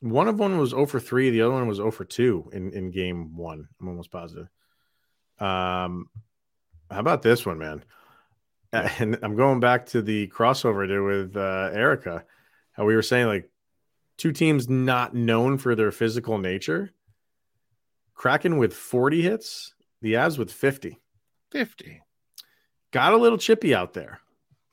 one 0.00 0.28
of 0.28 0.38
one 0.38 0.58
was 0.58 0.70
0 0.70 0.86
for 0.86 1.00
3, 1.00 1.30
the 1.30 1.42
other 1.42 1.52
one 1.52 1.66
was 1.66 1.78
0 1.78 1.90
for 1.90 2.04
2 2.04 2.50
in 2.52 2.72
in 2.72 2.90
game 2.90 3.36
1. 3.36 3.68
I'm 3.80 3.88
almost 3.88 4.10
positive. 4.10 4.48
Um 5.38 6.10
how 6.90 7.00
about 7.00 7.22
this 7.22 7.46
one, 7.46 7.58
man? 7.58 7.82
And 8.98 9.18
I'm 9.22 9.36
going 9.36 9.60
back 9.60 9.86
to 9.86 10.02
the 10.02 10.28
crossover 10.28 10.84
I 10.84 10.86
did 10.86 11.00
with 11.00 11.36
uh, 11.36 11.70
Erica. 11.72 12.24
How 12.72 12.84
we 12.84 12.94
were 12.94 13.02
saying 13.02 13.26
like 13.26 13.50
two 14.16 14.32
teams 14.32 14.68
not 14.68 15.14
known 15.14 15.58
for 15.58 15.74
their 15.74 15.92
physical 15.92 16.38
nature. 16.38 16.92
Kraken 18.14 18.58
with 18.58 18.74
40 18.74 19.22
hits 19.22 19.74
the 20.00 20.14
Avs 20.14 20.38
with 20.38 20.52
50. 20.52 21.00
50. 21.50 22.02
Got 22.90 23.12
a 23.12 23.16
little 23.16 23.38
chippy 23.38 23.74
out 23.74 23.94
there. 23.94 24.20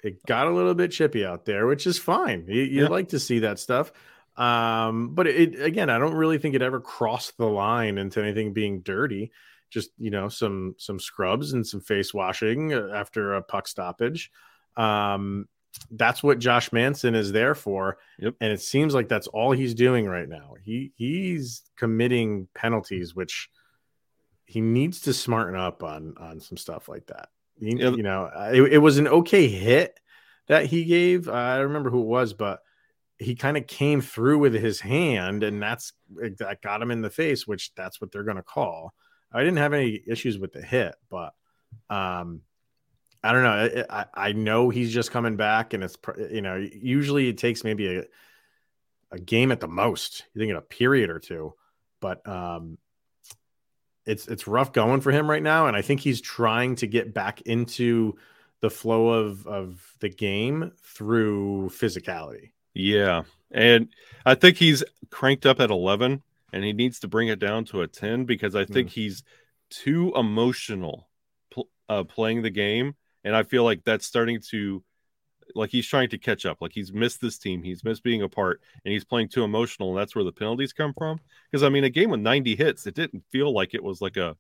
It 0.04 0.26
got 0.26 0.48
a 0.48 0.52
little 0.52 0.74
bit 0.74 0.92
chippy 0.92 1.26
out 1.26 1.46
there, 1.46 1.68
which 1.68 1.86
is 1.86 1.98
fine. 1.98 2.46
You, 2.48 2.62
you 2.62 2.82
yeah. 2.84 2.88
like 2.88 3.10
to 3.10 3.20
see 3.20 3.40
that 3.40 3.60
stuff. 3.60 3.92
Um, 4.36 5.14
but 5.14 5.28
it 5.28 5.62
again, 5.62 5.90
I 5.90 6.00
don't 6.00 6.16
really 6.16 6.38
think 6.38 6.56
it 6.56 6.62
ever 6.62 6.80
crossed 6.80 7.38
the 7.38 7.46
line 7.46 7.98
into 7.98 8.22
anything 8.22 8.54
being 8.54 8.82
dirty. 8.82 9.32
Just 9.72 9.90
you 9.98 10.12
know, 10.12 10.30
some 10.30 10.76
some 10.78 11.00
scrubs 11.00 11.54
and 11.54 11.66
some 11.66 11.82
face 11.82 12.14
washing 12.14 12.74
after 12.74 13.34
a 13.34 13.42
puck 13.42 13.68
stoppage. 13.68 14.32
Um, 14.78 15.48
that's 15.92 16.22
what 16.22 16.40
Josh 16.40 16.72
Manson 16.72 17.16
is 17.16 17.32
there 17.32 17.56
for. 17.56 17.98
Yep. 18.20 18.36
And 18.42 18.52
it 18.52 18.62
seems 18.62 18.94
like 18.94 19.08
that's 19.08 19.28
all 19.28 19.52
he's 19.52 19.74
doing 19.74 20.06
right 20.06 20.28
now. 20.28 20.54
He 20.64 20.92
he's 20.96 21.64
committing 21.78 22.48
penalties, 22.54 23.16
which 23.16 23.50
he 24.46 24.62
needs 24.62 25.02
to 25.02 25.14
smarten 25.14 25.56
up 25.56 25.84
on 25.84 26.16
on 26.20 26.40
some 26.40 26.58
stuff 26.58 26.90
like 26.90 27.08
that. 27.08 27.30
He, 27.60 27.78
yeah. 27.78 27.92
You 27.92 28.04
know, 28.04 28.30
it, 28.54 28.74
it, 28.74 28.78
was 28.80 28.98
an 28.98 29.08
okay 29.08 29.48
hit 29.48 30.00
that 30.48 30.66
he 30.66 30.84
gave. 30.84 31.30
Uh, 31.30 31.34
I 31.34 31.56
don't 31.58 31.68
remember 31.68 31.92
who 31.92 32.02
it 32.02 32.08
was, 32.08 32.34
but 32.34 32.60
he 33.20 33.36
kind 33.36 33.56
of 33.56 33.68
came 33.68 34.02
through 34.02 34.40
with 34.40 34.54
his 34.54 34.80
hand, 34.80 35.44
and 35.44 35.62
that's 35.62 35.94
that 36.40 36.62
got 36.62 36.82
him 36.82 36.92
in 36.92 37.02
the 37.02 37.10
face, 37.10 37.46
which 37.46 37.72
that's 37.76 38.02
what 38.02 38.12
they're 38.12 38.24
going 38.24 38.38
to 38.38 38.44
call. 38.44 38.94
I 39.34 39.40
didn't 39.40 39.58
have 39.58 39.74
any 39.74 40.02
issues 40.06 40.38
with 40.38 40.54
the 40.54 40.62
hit, 40.62 40.96
but 41.10 41.34
um, 41.90 42.42
I 43.24 43.34
don't 43.34 43.44
know. 43.44 43.84
I, 43.90 44.06
I 44.14 44.32
know 44.34 44.70
he's 44.70 44.94
just 44.94 45.12
coming 45.12 45.38
back, 45.38 45.74
and 45.74 45.84
it's 45.84 45.98
you 46.32 46.42
know 46.42 46.56
usually 46.56 47.30
it 47.30 47.38
takes 47.38 47.64
maybe 47.64 47.98
a 47.98 48.04
a 49.12 49.20
game 49.20 49.52
at 49.52 49.60
the 49.60 49.68
most. 49.68 50.26
You 50.34 50.40
think 50.40 50.52
in 50.52 50.58
a 50.58 50.62
period 50.62 51.10
or 51.10 51.20
two, 51.20 51.54
but 52.00 52.28
um, 52.28 52.78
it's 54.06 54.28
it's 54.28 54.48
rough 54.48 54.74
going 54.74 55.02
for 55.02 55.12
him 55.12 55.30
right 55.30 55.44
now, 55.44 55.68
and 55.68 55.78
I 55.78 55.82
think 55.82 56.02
he's 56.02 56.22
trying 56.22 56.76
to 56.78 56.88
get 56.88 57.14
back 57.14 57.42
into 57.42 58.18
the 58.62 58.70
flow 58.70 59.10
of 59.10 59.46
of 59.48 59.96
the 60.00 60.10
game 60.10 60.72
through 60.84 61.70
physicality. 61.70 62.52
Yeah, 62.74 63.24
And 63.52 63.90
I 64.26 64.36
think 64.36 64.58
he's 64.58 64.84
cranked 65.10 65.46
up 65.46 65.60
at 65.60 65.70
11 65.70 66.22
and 66.54 66.64
he 66.64 66.74
needs 66.74 67.00
to 67.00 67.08
bring 67.08 67.30
it 67.30 67.40
down 67.40 67.66
to 67.66 67.82
a 67.82 67.88
10 67.88 68.26
because 68.26 68.56
I 68.56 68.66
think 68.66 68.90
mm. 68.90 68.94
he's 68.94 69.24
too 69.70 70.12
emotional 70.16 71.10
pl- 71.50 71.70
uh, 71.90 72.04
playing 72.04 72.42
the 72.42 72.50
game. 72.50 72.96
And 73.24 73.36
I 73.36 73.44
feel 73.44 73.64
like 73.64 73.84
that's 73.84 74.06
starting 74.06 74.42
to, 74.50 74.84
like, 75.54 75.70
he's 75.70 75.88
trying 75.88 76.10
to 76.10 76.18
catch 76.18 76.46
up. 76.46 76.58
Like, 76.60 76.72
he's 76.74 76.92
missed 76.92 77.22
this 77.22 77.38
team, 77.38 77.62
he's 77.64 77.84
missed 77.84 78.04
being 78.04 78.24
a 78.24 78.30
part, 78.30 78.62
and 78.84 78.92
he's 78.92 79.06
playing 79.06 79.30
too 79.30 79.44
emotional. 79.44 79.90
And 79.90 79.98
that's 79.98 80.16
where 80.16 80.24
the 80.24 80.32
penalties 80.32 80.74
come 80.74 80.94
from. 80.98 81.20
Because, 81.50 81.64
I 81.64 81.70
mean, 81.70 81.84
a 81.84 81.90
game 81.90 82.10
with 82.10 82.20
90 82.20 82.56
hits, 82.56 82.88
it 82.88 82.96
didn't 82.96 83.24
feel 83.32 83.54
like 83.54 83.74
it 83.74 83.84
was 83.84 84.02
like 84.02 84.18
a, 84.18 84.36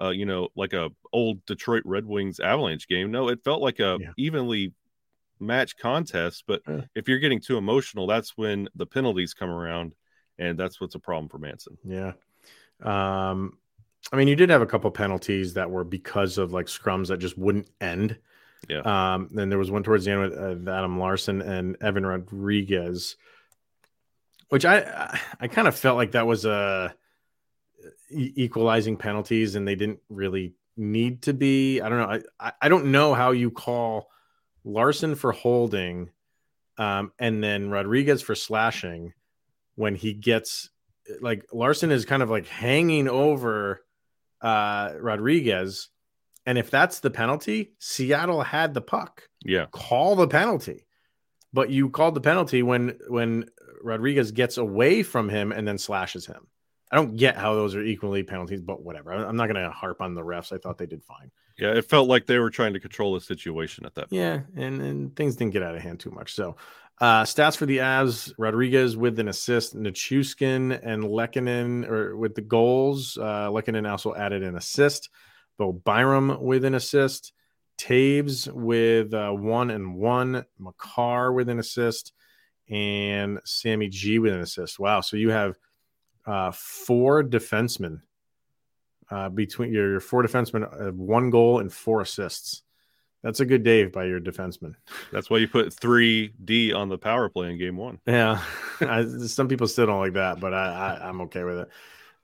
uh, 0.00 0.10
you 0.10 0.26
know, 0.26 0.48
like 0.56 0.72
a 0.72 0.90
old 1.12 1.44
Detroit 1.46 1.82
Red 1.84 2.04
Wings 2.04 2.40
Avalanche 2.40 2.88
game. 2.88 3.10
No, 3.10 3.28
it 3.28 3.44
felt 3.44 3.62
like 3.62 3.80
a 3.80 3.98
yeah. 4.00 4.10
evenly 4.16 4.72
match 5.40 5.76
contest. 5.76 6.44
But 6.46 6.62
yeah. 6.68 6.82
if 6.94 7.08
you're 7.08 7.18
getting 7.18 7.40
too 7.40 7.58
emotional, 7.58 8.06
that's 8.06 8.36
when 8.36 8.68
the 8.74 8.86
penalties 8.86 9.34
come 9.34 9.50
around, 9.50 9.92
and 10.38 10.58
that's 10.58 10.80
what's 10.80 10.94
a 10.94 11.00
problem 11.00 11.28
for 11.28 11.38
Manson. 11.38 11.78
Yeah. 11.84 12.12
Um, 12.82 13.58
I 14.12 14.16
mean, 14.16 14.28
you 14.28 14.36
did 14.36 14.50
have 14.50 14.62
a 14.62 14.66
couple 14.66 14.90
penalties 14.90 15.54
that 15.54 15.70
were 15.70 15.84
because 15.84 16.38
of 16.38 16.52
like 16.52 16.66
scrums 16.66 17.08
that 17.08 17.18
just 17.18 17.36
wouldn't 17.36 17.68
end. 17.80 18.18
Yeah. 18.68 18.80
Um, 18.80 19.30
then 19.32 19.48
there 19.48 19.58
was 19.58 19.70
one 19.70 19.82
towards 19.82 20.04
the 20.04 20.12
end 20.12 20.20
with 20.20 20.68
uh, 20.68 20.70
Adam 20.70 20.98
Larsson 20.98 21.42
and 21.42 21.76
Evan 21.80 22.06
Rodrigues, 22.06 23.16
which 24.48 24.64
I 24.64 24.80
I, 24.80 25.20
I 25.40 25.48
kind 25.48 25.68
of 25.68 25.76
felt 25.76 25.96
like 25.96 26.12
that 26.12 26.26
was 26.26 26.44
a 26.44 26.94
equalizing 28.10 28.96
penalties, 28.96 29.54
and 29.54 29.66
they 29.66 29.74
didn't 29.74 30.00
really 30.08 30.54
need 30.76 31.22
to 31.22 31.34
be. 31.34 31.80
I 31.80 31.88
don't 31.88 31.98
know. 31.98 32.20
I 32.40 32.52
I 32.60 32.68
don't 32.68 32.86
know 32.86 33.14
how 33.14 33.32
you 33.32 33.50
call 33.50 34.08
Larson 34.64 35.14
for 35.14 35.32
holding, 35.32 36.10
um, 36.78 37.12
and 37.18 37.42
then 37.42 37.70
Rodriguez 37.70 38.22
for 38.22 38.34
slashing 38.34 39.12
when 39.76 39.94
he 39.94 40.12
gets 40.12 40.70
like 41.20 41.46
Larsson 41.52 41.90
is 41.90 42.04
kind 42.04 42.22
of 42.22 42.30
like 42.30 42.46
hanging 42.46 43.08
over 43.08 43.82
uh, 44.40 44.92
Rodrigues. 44.98 45.88
And 46.44 46.58
if 46.58 46.70
that's 46.70 47.00
the 47.00 47.10
penalty, 47.10 47.72
Seattle 47.78 48.42
had 48.42 48.74
the 48.74 48.80
puck. 48.80 49.22
Yeah. 49.44 49.66
Call 49.70 50.16
the 50.16 50.28
penalty. 50.28 50.86
But 51.52 51.70
you 51.70 51.90
called 51.90 52.14
the 52.14 52.20
penalty 52.20 52.62
when 52.62 52.98
when 53.08 53.46
Rodrigues 53.82 54.32
gets 54.32 54.56
away 54.56 55.02
from 55.02 55.28
him 55.28 55.52
and 55.52 55.66
then 55.66 55.78
slashes 55.78 56.26
him. 56.26 56.48
I 56.90 56.96
don't 56.96 57.16
get 57.16 57.36
how 57.36 57.54
those 57.54 57.74
are 57.74 57.82
equally 57.82 58.22
penalties, 58.22 58.60
but 58.60 58.82
whatever. 58.82 59.12
I'm 59.12 59.36
not 59.36 59.48
going 59.48 59.62
to 59.62 59.70
harp 59.70 60.00
on 60.00 60.14
the 60.14 60.22
refs. 60.22 60.52
I 60.52 60.58
thought 60.58 60.78
they 60.78 60.86
did 60.86 61.02
fine. 61.02 61.32
Yeah, 61.58 61.72
it 61.72 61.86
felt 61.86 62.08
like 62.08 62.26
they 62.26 62.38
were 62.38 62.50
trying 62.50 62.74
to 62.74 62.80
control 62.80 63.14
the 63.14 63.20
situation 63.20 63.86
at 63.86 63.94
that 63.94 64.10
point. 64.10 64.20
Yeah, 64.20 64.40
and, 64.56 64.80
and 64.80 65.16
things 65.16 65.36
didn't 65.36 65.52
get 65.52 65.62
out 65.62 65.74
of 65.74 65.82
hand 65.82 65.98
too 65.98 66.10
much. 66.10 66.34
So, 66.34 66.56
uh, 67.00 67.22
stats 67.24 67.56
for 67.56 67.66
the 67.66 67.78
Avs: 67.78 68.32
Rodrigues 68.38 68.96
with 68.96 69.18
an 69.18 69.28
assist, 69.28 69.76
Nichushkin 69.76 70.80
and 70.82 71.04
Lehkonen 71.04 71.88
or 71.88 72.16
with 72.16 72.34
the 72.34 72.40
goals. 72.40 73.18
Uh, 73.18 73.50
also 73.86 74.14
added 74.14 74.42
an 74.42 74.56
assist. 74.56 75.10
Bo 75.58 75.72
Byram 75.72 76.42
with 76.42 76.64
an 76.64 76.74
assist. 76.74 77.32
Toews 77.78 78.50
with 78.52 79.12
uh, 79.12 79.30
one 79.30 79.70
and 79.70 79.96
one. 79.96 80.44
Makar 80.58 81.32
with 81.32 81.48
an 81.48 81.58
assist, 81.58 82.12
and 82.70 83.40
Sammy 83.44 83.88
G 83.88 84.18
with 84.18 84.32
an 84.32 84.40
assist. 84.40 84.78
Wow! 84.78 85.02
So 85.02 85.16
you 85.16 85.30
have 85.30 85.58
uh, 86.26 86.52
four 86.52 87.22
defensemen 87.22 88.00
uh, 89.10 89.28
between 89.28 89.72
your, 89.72 89.90
your 89.92 90.00
four 90.00 90.22
defensemen, 90.22 90.64
uh, 90.64 90.92
one 90.92 91.30
goal 91.30 91.60
and 91.60 91.72
four 91.72 92.00
assists. 92.00 92.62
That's 93.22 93.40
a 93.40 93.46
good 93.46 93.64
Dave 93.64 93.92
by 93.92 94.04
your 94.04 94.20
defenseman. 94.20 94.74
That's 95.10 95.28
why 95.28 95.38
you 95.38 95.48
put 95.48 95.72
three 95.72 96.32
D 96.44 96.72
on 96.72 96.88
the 96.88 96.98
power 96.98 97.28
play 97.28 97.50
in 97.50 97.58
game 97.58 97.76
one. 97.76 97.98
Yeah, 98.06 98.40
I, 98.80 99.04
some 99.04 99.48
people 99.48 99.66
still 99.68 99.86
don't 99.86 100.00
like 100.00 100.14
that, 100.14 100.38
but 100.38 100.54
I, 100.54 100.98
I 101.02 101.08
am 101.08 101.22
okay 101.22 101.44
with 101.44 101.58
it. 101.58 101.68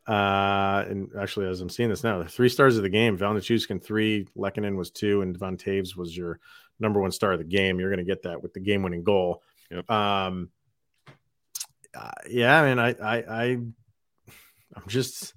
Uh, 0.07 0.85
and 0.88 1.11
actually, 1.18 1.48
as 1.48 1.61
I'm 1.61 1.68
seeing 1.68 1.88
this 1.88 2.05
now, 2.05 2.22
the 2.22 2.28
three 2.28 2.48
stars 2.48 2.76
of 2.76 2.83
the 2.83 2.88
game: 2.88 3.16
Val 3.16 3.35
Nichushkin 3.35 3.83
three, 3.83 4.26
Lehkonen 4.37 4.76
was 4.76 4.90
two, 4.90 5.22
and 5.22 5.33
Devon 5.33 5.57
Toews 5.57 5.96
was 5.96 6.16
your 6.16 6.40
number 6.78 7.00
one 7.00 7.12
star 7.12 7.33
of 7.33 7.38
the 7.38 7.44
game. 7.44 7.78
You're 7.78 7.90
going 7.90 8.05
to 8.05 8.11
get 8.11 8.24
that 8.24 8.42
with 8.42 8.52
the 8.52 8.61
game-winning 8.61 9.05
goal. 9.05 9.42
Yep. 9.70 9.90
Um, 9.90 10.50
uh, 11.94 12.11
yeah, 12.28 12.61
I 12.61 12.68
mean, 12.68 12.78
I, 12.78 12.88
I, 12.90 13.16
I, 13.16 13.44
I'm 14.74 14.88
just 14.88 15.35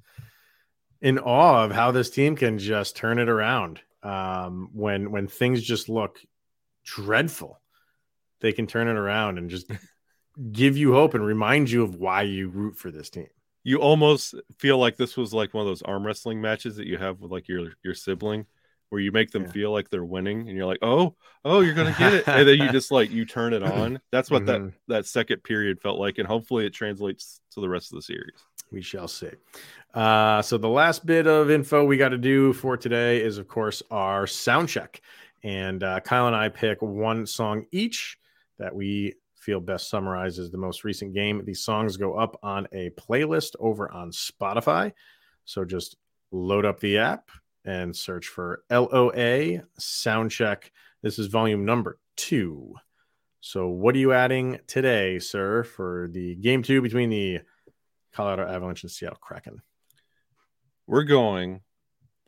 in 1.01 1.19
awe 1.19 1.63
of 1.63 1.71
how 1.71 1.91
this 1.91 2.09
team 2.09 2.35
can 2.35 2.57
just 2.57 2.95
turn 2.95 3.19
it 3.19 3.29
around 3.29 3.81
um, 4.05 4.69
when 4.71 5.11
when 5.11 5.27
things 5.27 5.61
just 5.61 5.89
look 5.89 6.19
dreadful. 6.83 7.59
They 8.41 8.53
can 8.53 8.67
turn 8.67 8.87
it 8.87 8.95
around 8.95 9.39
and 9.39 9.49
just 9.49 9.69
give 10.51 10.77
you 10.77 10.93
hope 10.93 11.15
and 11.15 11.25
remind 11.25 11.71
you 11.71 11.83
of 11.83 11.95
why 11.95 12.21
you 12.21 12.49
root 12.49 12.77
for 12.77 12.91
this 12.91 13.09
team. 13.09 13.27
You 13.63 13.77
almost 13.77 14.35
feel 14.59 14.77
like 14.77 14.95
this 14.95 15.17
was 15.17 15.33
like 15.33 15.53
one 15.53 15.61
of 15.61 15.67
those 15.67 15.81
arm 15.81 16.05
wrestling 16.05 16.39
matches 16.39 16.75
that 16.75 16.85
you 16.85 16.97
have 16.97 17.19
with 17.19 17.31
like 17.31 17.47
your 17.47 17.71
your 17.83 17.95
sibling 17.95 18.45
where 18.89 19.01
you 19.01 19.11
make 19.11 19.31
them 19.31 19.45
yeah. 19.45 19.51
feel 19.51 19.71
like 19.71 19.89
they're 19.89 20.05
winning 20.05 20.47
and 20.47 20.55
you're 20.55 20.67
like, 20.67 20.83
"Oh, 20.83 21.15
oh, 21.43 21.61
you're 21.61 21.73
going 21.73 21.91
to 21.91 21.99
get 21.99 22.13
it." 22.13 22.27
and 22.27 22.47
then 22.47 22.59
you 22.59 22.71
just 22.71 22.91
like 22.91 23.09
you 23.09 23.25
turn 23.25 23.53
it 23.53 23.63
on. 23.63 23.99
That's 24.11 24.29
what 24.29 24.43
mm-hmm. 24.43 24.67
that 24.67 24.73
that 24.87 25.05
second 25.07 25.43
period 25.43 25.81
felt 25.81 25.99
like 25.99 26.19
and 26.19 26.27
hopefully 26.27 26.67
it 26.67 26.73
translates 26.73 27.41
to 27.51 27.61
the 27.61 27.69
rest 27.69 27.91
of 27.91 27.95
the 27.95 28.03
series. 28.03 28.37
We 28.71 28.81
shall 28.81 29.07
see. 29.07 29.31
Uh, 29.95 30.41
so 30.41 30.57
the 30.57 30.67
last 30.67 31.05
bit 31.05 31.25
of 31.25 31.49
info 31.49 31.85
we 31.85 31.95
got 31.95 32.09
to 32.09 32.17
do 32.17 32.51
for 32.51 32.75
today 32.75 33.21
is, 33.21 33.37
of 33.37 33.47
course, 33.47 33.81
our 33.89 34.27
sound 34.27 34.67
check. 34.67 35.01
And 35.41 35.81
uh, 35.83 36.01
Kyle 36.01 36.27
and 36.27 36.35
I 36.35 36.49
pick 36.49 36.81
one 36.81 37.25
song 37.25 37.65
each 37.71 38.17
that 38.59 38.75
we 38.75 39.13
feel 39.37 39.61
best 39.61 39.89
summarizes 39.89 40.51
the 40.51 40.57
most 40.57 40.83
recent 40.83 41.13
game. 41.13 41.41
These 41.45 41.63
songs 41.63 41.95
go 41.95 42.15
up 42.15 42.37
on 42.43 42.67
a 42.73 42.89
playlist 42.91 43.55
over 43.59 43.89
on 43.89 44.11
Spotify. 44.11 44.91
So 45.45 45.63
just 45.63 45.95
load 46.31 46.65
up 46.65 46.79
the 46.81 46.97
app 46.97 47.29
and 47.63 47.95
search 47.95 48.27
for 48.27 48.63
LOA 48.69 49.63
Soundcheck. 49.79 50.71
This 51.03 51.19
is 51.19 51.27
volume 51.27 51.63
number 51.63 51.99
two. 52.17 52.73
So, 53.39 53.67
what 53.67 53.93
are 53.93 53.99
you 53.99 54.11
adding 54.11 54.59
today, 54.65 55.19
sir, 55.19 55.63
for 55.63 56.09
the 56.11 56.33
game 56.35 56.63
two 56.63 56.81
between 56.81 57.11
the 57.11 57.41
Colorado 58.11 58.47
Avalanche 58.47 58.81
and 58.81 58.91
Seattle 58.91 59.19
Kraken? 59.21 59.61
We're 60.87 61.03
going, 61.03 61.61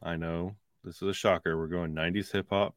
I 0.01 0.15
know 0.15 0.55
this 0.83 0.95
is 0.95 1.09
a 1.09 1.13
shocker. 1.13 1.57
We're 1.57 1.67
going 1.67 1.93
90s 1.93 2.31
hip 2.31 2.47
hop. 2.49 2.75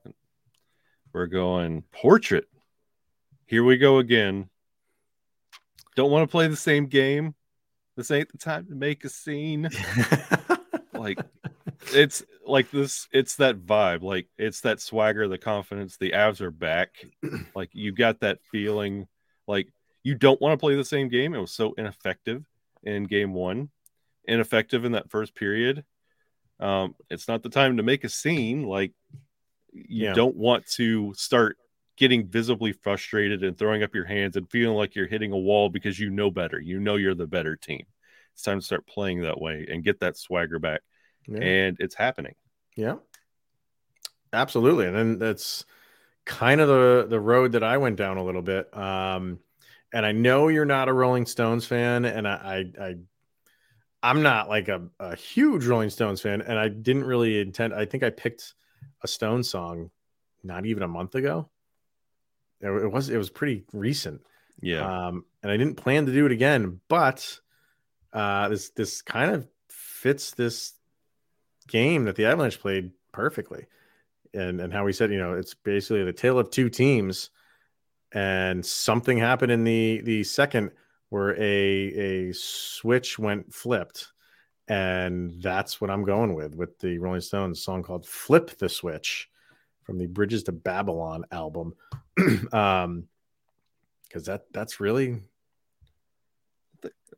We're 1.13 1.27
going 1.27 1.83
portrait. 1.91 2.49
Here 3.47 3.65
we 3.65 3.79
go 3.79 3.99
again. 3.99 4.49
Don't 5.97 6.11
want 6.11 6.29
to 6.29 6.31
play 6.31 6.49
the 6.49 6.57
same 6.57 6.87
game. 6.87 7.35
This 7.97 8.11
ain't 8.11 8.31
the 8.31 8.39
time 8.39 8.67
to 8.67 8.75
make 8.75 9.05
a 9.05 9.09
scene. 9.09 9.69
like 10.95 11.19
it's 11.95 12.23
like 12.47 12.71
this 12.71 13.09
it's 13.13 13.37
that 13.37 13.59
vibe 13.59 14.03
like 14.03 14.29
it's 14.39 14.61
that 14.61 14.81
swagger 14.81 15.29
the 15.29 15.39
confidence 15.39 15.97
the 15.97 16.11
Avs 16.11 16.41
are 16.41 16.51
back 16.51 16.91
like 17.55 17.71
you 17.73 17.93
got 17.93 18.21
that 18.21 18.39
feeling 18.53 19.07
like 19.47 19.73
you 20.03 20.15
don't 20.15 20.41
want 20.41 20.53
to 20.53 20.63
play 20.63 20.75
the 20.75 20.85
same 20.85 21.09
game 21.09 21.35
it 21.35 21.39
was 21.39 21.53
so 21.53 21.73
ineffective 21.79 22.45
in 22.83 23.05
game 23.05 23.33
one 23.33 23.71
ineffective 24.25 24.85
in 24.85 24.93
that 24.93 25.11
first 25.11 25.35
period. 25.35 25.85
Um, 26.59 26.95
it's 27.09 27.29
not 27.29 27.43
the 27.43 27.49
time 27.49 27.79
to 27.79 27.83
make 27.83 28.05
a 28.05 28.09
scene. 28.09 28.65
Like 28.65 28.93
you 29.73 30.07
yeah. 30.07 30.15
don't 30.15 30.37
want 30.37 30.67
to 30.73 31.15
start 31.15 31.57
getting 31.97 32.27
visibly 32.27 32.73
frustrated 32.73 33.45
and 33.45 33.59
throwing 33.59 33.83
up 33.83 33.95
your 33.95 34.05
hands 34.05 34.37
and 34.37 34.51
feeling 34.51 34.77
like 34.77 34.95
you're 34.95 35.07
hitting 35.07 35.33
a 35.33 35.39
wall 35.39 35.69
because 35.69 35.99
you 35.99 36.11
know 36.11 36.31
better. 36.31 36.59
You 36.59 36.81
know 36.81 36.97
you're 36.97 37.15
the 37.15 37.27
better 37.27 37.57
team. 37.57 37.85
It's 38.35 38.43
time 38.43 38.61
to 38.61 38.65
start 38.65 38.87
playing 38.87 39.23
that 39.23 39.41
way 39.41 39.67
and 39.71 39.85
get 39.85 40.01
that 40.01 40.17
swagger 40.17 40.59
back. 40.59 40.83
Yeah. 41.27 41.41
And 41.41 41.77
it's 41.81 41.95
happening. 41.95 42.35
Yeah. 42.77 42.97
Absolutely. 44.33 44.87
And 44.87 44.97
then 44.97 45.19
that's 45.19 45.65
kind 46.25 46.61
of 46.61 46.69
the 46.69 47.07
the 47.09 47.21
road 47.21 47.53
that 47.53 47.65
I 47.65 47.79
went 47.79 47.97
down 47.97 48.17
a 48.17 48.25
little 48.25 48.43
bit. 48.43 48.75
Um 48.77 49.41
and 49.93 50.07
I 50.07 50.13
know 50.13 50.49
you're 50.49 50.65
not 50.65 50.89
a 50.89 50.93
Rolling 50.93 51.27
Stones 51.27 51.67
fan, 51.67 52.05
and 52.05 52.27
I, 52.29 52.65
I, 52.79 52.85
I 52.85 52.95
I'm 54.03 54.23
not 54.23 54.49
like 54.49 54.69
a, 54.69 54.83
a 54.99 55.15
huge 55.15 55.67
Rolling 55.67 55.91
Stones 55.91 56.21
fan, 56.21 56.41
and 56.41 56.59
I 56.59 56.69
didn't 56.69 57.05
really 57.05 57.41
intend. 57.41 57.75
I 57.75 57.85
think 57.85 58.03
I 58.03 58.11
picked 58.11 58.55
a 59.03 59.09
Stone 59.09 59.43
song 59.43 59.91
not 60.43 60.67
even 60.67 60.83
a 60.83 60.89
month 60.89 61.15
ago. 61.15 61.49
It, 62.61 62.69
it 62.69 62.91
was 62.91 63.11
it 63.11 63.19
was 63.19 63.31
pretty 63.31 63.65
recent. 63.73 64.23
Yeah. 64.63 65.07
Um, 65.07 65.25
and 65.43 65.51
I 65.51 65.57
didn't 65.57 65.77
plan 65.77 66.07
to 66.07 66.13
do 66.13 66.27
it 66.27 66.33
again, 66.33 66.81
but 66.89 67.39
uh, 68.13 68.49
this 68.49 68.71
this 68.71 69.03
kind 69.03 69.33
of 69.33 69.47
fits 69.69 70.33
this 70.33 70.73
game 71.69 72.05
that 72.05 72.17
the 72.17 72.27
Avalanche 72.27 72.61
played 72.61 72.93
perfectly, 73.13 73.67
and 74.35 74.61
and 74.61 74.73
how 74.73 74.85
we 74.85 74.93
said 74.93 75.11
you 75.11 75.19
know 75.19 75.35
it's 75.35 75.55
basically 75.55 76.05
the 76.05 76.13
tale 76.13 76.39
of 76.39 76.51
two 76.51 76.69
teams, 76.69 77.31
and 78.13 78.65
something 78.65 79.19
happened 79.19 79.53
in 79.53 79.65
the 79.65 80.01
the 80.05 80.25
second 80.25 80.71
where 81.11 81.35
a 81.41 82.29
a 82.29 82.33
switch 82.33 83.19
went 83.19 83.53
flipped 83.53 84.13
and 84.69 85.43
that's 85.43 85.81
what 85.81 85.91
i'm 85.91 86.05
going 86.05 86.35
with 86.35 86.55
with 86.55 86.79
the 86.79 86.99
rolling 86.99 87.21
stones 87.21 87.63
song 87.63 87.83
called 87.83 88.07
flip 88.07 88.57
the 88.59 88.69
switch 88.69 89.29
from 89.83 89.99
the 89.99 90.07
bridges 90.07 90.45
to 90.45 90.53
babylon 90.53 91.25
album 91.31 91.75
um 92.53 93.07
because 94.09 94.25
that 94.27 94.45
that's 94.53 94.81
really 94.81 95.21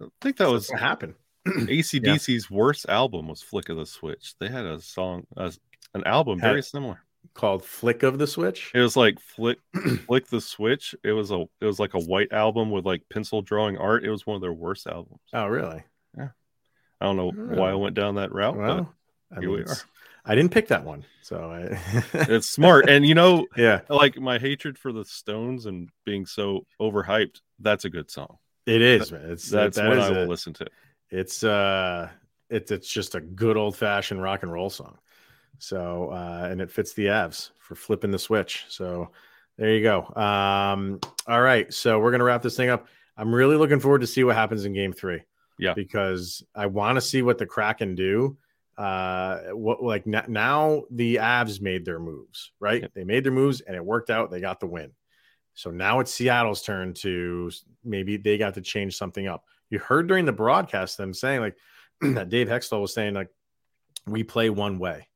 I 0.00 0.07
think 0.20 0.37
that 0.38 0.50
was 0.50 0.70
happened. 0.70 1.14
ACDC's 1.46 2.50
worst 2.50 2.87
album 2.88 3.28
was 3.28 3.42
Flick 3.42 3.68
of 3.68 3.76
the 3.76 3.87
Switch. 3.87 4.35
They 4.38 4.48
had 4.48 4.64
a 4.64 4.81
song, 4.81 5.26
uh, 5.37 5.50
an 5.94 6.05
album 6.05 6.38
Had- 6.38 6.48
very 6.50 6.62
similar. 6.62 7.02
Called 7.34 7.64
Flick 7.64 8.02
of 8.02 8.18
the 8.18 8.26
Switch. 8.26 8.70
It 8.74 8.80
was 8.80 8.96
like 8.96 9.18
flick, 9.20 9.58
flick 10.06 10.26
the 10.28 10.40
switch. 10.40 10.94
It 11.02 11.12
was 11.12 11.30
a, 11.30 11.44
it 11.60 11.64
was 11.64 11.78
like 11.78 11.94
a 11.94 12.00
white 12.00 12.32
album 12.32 12.70
with 12.70 12.84
like 12.84 13.02
pencil 13.10 13.40
drawing 13.42 13.78
art. 13.78 14.04
It 14.04 14.10
was 14.10 14.26
one 14.26 14.34
of 14.36 14.42
their 14.42 14.52
worst 14.52 14.86
albums. 14.86 15.20
Oh, 15.32 15.46
really? 15.46 15.82
Yeah. 16.16 16.28
I 17.00 17.06
don't 17.06 17.16
know 17.16 17.30
why 17.30 17.70
I 17.70 17.74
went 17.74 17.94
down 17.94 18.16
that 18.16 18.32
route, 18.32 18.56
Well, 18.56 18.94
I, 19.30 19.40
here 19.40 19.48
mean, 19.48 19.50
we 19.56 19.60
it's- 19.62 19.84
I 20.24 20.36
didn't 20.36 20.52
pick 20.52 20.68
that 20.68 20.84
one, 20.84 21.04
so 21.22 21.36
I, 21.50 21.80
it's 22.12 22.48
smart. 22.48 22.88
And 22.88 23.04
you 23.04 23.16
know, 23.16 23.44
yeah, 23.56 23.80
like 23.88 24.16
my 24.20 24.38
hatred 24.38 24.78
for 24.78 24.92
the 24.92 25.04
Stones 25.04 25.66
and 25.66 25.88
being 26.04 26.26
so 26.26 26.64
overhyped. 26.80 27.40
That's 27.58 27.86
a 27.86 27.90
good 27.90 28.08
song. 28.08 28.38
it 28.66 28.80
is. 28.82 29.10
Man. 29.10 29.30
It's 29.30 29.50
That's 29.50 29.78
that 29.78 29.88
what 29.88 29.98
is 29.98 30.04
I 30.04 30.10
will 30.10 30.24
a- 30.24 30.26
listen 30.28 30.52
to. 30.52 30.66
It's 31.10 31.42
uh, 31.42 32.08
it's 32.50 32.70
it's 32.70 32.88
just 32.88 33.16
a 33.16 33.20
good 33.20 33.56
old 33.56 33.74
fashioned 33.76 34.22
rock 34.22 34.44
and 34.44 34.52
roll 34.52 34.70
song. 34.70 34.96
So 35.62 36.11
uh, 36.12 36.48
and 36.51 36.61
it 36.61 36.72
fits 36.72 36.92
the 36.92 37.07
Avs 37.07 37.51
for 37.59 37.77
flipping 37.77 38.11
the 38.11 38.18
switch. 38.18 38.64
So 38.68 39.11
there 39.57 39.70
you 39.70 39.83
go. 39.83 40.01
Um, 40.20 40.98
all 41.29 41.40
right, 41.40 41.72
so 41.72 42.01
we're 42.01 42.11
gonna 42.11 42.25
wrap 42.25 42.42
this 42.42 42.57
thing 42.57 42.68
up. 42.68 42.88
I'm 43.16 43.33
really 43.33 43.57
looking 43.57 43.79
forward 43.79 44.01
to 44.01 44.07
see 44.09 44.25
what 44.25 44.35
happens 44.35 44.64
in 44.64 44.72
Game 44.72 44.92
Three. 44.92 45.22
Yeah. 45.59 45.75
because 45.75 46.42
I 46.57 46.66
want 46.66 46.96
to 46.96 47.01
see 47.01 47.22
what 47.22 47.38
the 47.38 47.46
Kraken 47.46 47.94
do. 47.94 48.37
Uh, 48.77 49.38
what 49.53 49.81
like 49.81 50.05
n- 50.07 50.25
now 50.27 50.83
the 50.90 51.16
Avs 51.16 51.61
made 51.61 51.85
their 51.85 52.01
moves, 52.01 52.51
right? 52.59 52.83
Yep. 52.83 52.94
They 52.94 53.05
made 53.05 53.22
their 53.22 53.33
moves 53.33 53.61
and 53.61 53.77
it 53.77 53.85
worked 53.85 54.11
out. 54.11 54.33
They 54.33 54.40
got 54.40 54.59
the 54.59 54.66
win. 54.66 54.90
So 55.55 55.70
now 55.70 56.01
it's 56.01 56.12
Seattle's 56.12 56.62
turn 56.62 56.94
to 56.94 57.53
maybe 57.85 58.16
they 58.16 58.38
got 58.38 58.55
to 58.55 58.61
change 58.62 58.96
something 58.96 59.29
up. 59.29 59.44
You 59.70 59.79
heard 59.79 60.09
during 60.09 60.25
the 60.25 60.33
broadcast 60.33 60.96
them 60.96 61.14
saying 61.14 61.40
like 61.40 61.57
that 62.01 62.31
Dave 62.31 62.48
Hakstol 62.48 62.81
was 62.81 62.94
saying 62.94 63.14
like 63.14 63.29
we 64.07 64.25
play 64.25 64.51
one 64.51 64.81
way. 64.81 65.07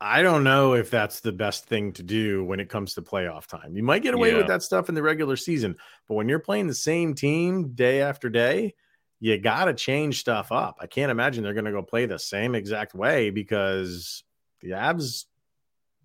I 0.00 0.22
don't 0.22 0.44
know 0.44 0.74
if 0.74 0.90
that's 0.90 1.20
the 1.20 1.32
best 1.32 1.66
thing 1.66 1.92
to 1.94 2.02
do 2.02 2.44
when 2.44 2.60
it 2.60 2.68
comes 2.68 2.94
to 2.94 3.02
playoff 3.02 3.46
time. 3.46 3.76
You 3.76 3.82
might 3.82 4.02
get 4.02 4.12
away 4.14 4.34
with 4.34 4.48
that 4.48 4.62
stuff 4.62 4.88
in 4.88 4.94
the 4.94 5.02
regular 5.02 5.36
season, 5.36 5.76
but 6.08 6.14
when 6.14 6.28
you're 6.28 6.40
playing 6.40 6.66
the 6.66 6.74
same 6.74 7.14
team 7.14 7.72
day 7.74 8.02
after 8.02 8.28
day, 8.28 8.74
you 9.20 9.38
got 9.38 9.66
to 9.66 9.74
change 9.74 10.20
stuff 10.20 10.52
up. 10.52 10.76
I 10.80 10.86
can't 10.86 11.10
imagine 11.10 11.42
they're 11.42 11.54
going 11.54 11.64
to 11.64 11.72
go 11.72 11.82
play 11.82 12.04
the 12.06 12.18
same 12.18 12.54
exact 12.54 12.94
way 12.94 13.30
because 13.30 14.24
the 14.60 14.70
Avs, 14.70 15.24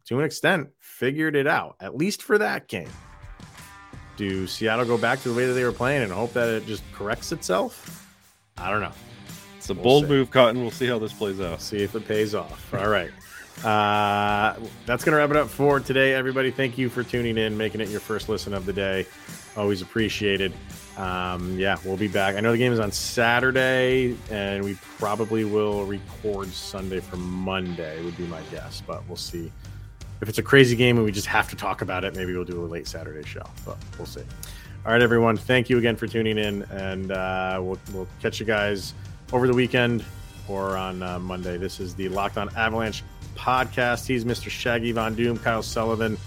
to 0.05 0.19
an 0.19 0.23
extent, 0.25 0.69
figured 0.79 1.35
it 1.35 1.47
out, 1.47 1.75
at 1.81 1.95
least 1.97 2.21
for 2.21 2.37
that 2.37 2.67
game. 2.67 2.89
Do 4.15 4.47
Seattle 4.47 4.85
go 4.85 4.97
back 4.97 5.21
to 5.23 5.29
the 5.29 5.35
way 5.35 5.45
that 5.47 5.53
they 5.53 5.63
were 5.63 5.71
playing 5.71 6.03
and 6.03 6.11
hope 6.11 6.33
that 6.33 6.47
it 6.47 6.65
just 6.65 6.83
corrects 6.93 7.31
itself? 7.31 8.07
I 8.57 8.69
don't 8.69 8.81
know. 8.81 8.91
It's 9.57 9.69
a 9.69 9.73
We'll 9.73 9.83
bold 9.83 10.03
see. 10.05 10.09
move, 10.09 10.31
Cotton. 10.31 10.61
We'll 10.61 10.71
see 10.71 10.87
how 10.87 10.99
this 10.99 11.13
plays 11.13 11.41
out. 11.41 11.61
See 11.61 11.81
if 11.83 11.95
it 11.95 12.07
pays 12.07 12.35
off. 12.35 12.73
All 12.73 12.89
right. 12.89 13.11
Uh, 13.63 14.55
that's 14.85 15.03
going 15.03 15.11
to 15.11 15.17
wrap 15.17 15.29
it 15.31 15.35
up 15.35 15.49
for 15.49 15.79
today, 15.79 16.13
everybody. 16.13 16.49
Thank 16.49 16.77
you 16.77 16.89
for 16.89 17.03
tuning 17.03 17.37
in, 17.37 17.57
making 17.57 17.81
it 17.81 17.89
your 17.89 17.99
first 17.99 18.29
listen 18.29 18.53
of 18.53 18.65
the 18.65 18.73
day. 18.73 19.05
Always 19.57 19.81
appreciated. 19.81 20.53
Um, 20.97 21.57
yeah, 21.57 21.77
we'll 21.83 21.97
be 21.97 22.07
back. 22.07 22.35
I 22.35 22.39
know 22.39 22.51
the 22.51 22.57
game 22.57 22.71
is 22.71 22.79
on 22.79 22.91
Saturday, 22.91 24.17
and 24.31 24.63
we 24.63 24.75
probably 24.97 25.43
will 25.43 25.85
record 25.85 26.47
Sunday 26.49 26.99
for 26.99 27.17
Monday, 27.17 28.01
would 28.03 28.17
be 28.17 28.27
my 28.27 28.41
guess, 28.51 28.81
but 28.85 29.05
we'll 29.07 29.17
see. 29.17 29.51
If 30.21 30.29
it's 30.29 30.37
a 30.37 30.43
crazy 30.43 30.75
game 30.75 30.97
and 30.97 31.05
we 31.05 31.11
just 31.11 31.27
have 31.27 31.49
to 31.49 31.55
talk 31.55 31.81
about 31.81 32.03
it, 32.03 32.15
maybe 32.15 32.33
we'll 32.33 32.45
do 32.45 32.63
a 32.63 32.67
late 32.67 32.87
Saturday 32.87 33.25
show, 33.27 33.43
but 33.65 33.77
we'll 33.97 34.05
see. 34.05 34.23
All 34.85 34.93
right, 34.93 35.01
everyone. 35.01 35.35
Thank 35.35 35.69
you 35.69 35.77
again 35.77 35.95
for 35.95 36.07
tuning 36.07 36.37
in, 36.37 36.63
and 36.63 37.11
uh, 37.11 37.59
we'll, 37.61 37.79
we'll 37.93 38.07
catch 38.21 38.39
you 38.39 38.45
guys 38.45 38.93
over 39.33 39.47
the 39.47 39.53
weekend 39.53 40.03
or 40.47 40.75
on 40.77 41.03
uh, 41.03 41.19
Monday. 41.19 41.57
This 41.57 41.79
is 41.79 41.95
the 41.95 42.09
Locked 42.09 42.37
On 42.37 42.53
Avalanche 42.55 43.03
podcast. 43.39 44.05
He's 44.05 44.25
Mr. 44.25 44.49
Shaggy 44.49 44.91
Von 44.91 45.15
Doom, 45.15 45.37
Kyle 45.37 45.63
Sullivan. 45.63 46.17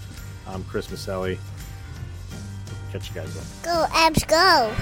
I'm 0.47 0.63
Chris 0.65 0.87
Maselli. 0.87 1.37
Catch 2.91 3.09
you 3.09 3.15
guys 3.15 3.33
then. 3.33 3.43
Go, 3.63 3.85
Avs, 3.91 4.27
go. 4.27 4.73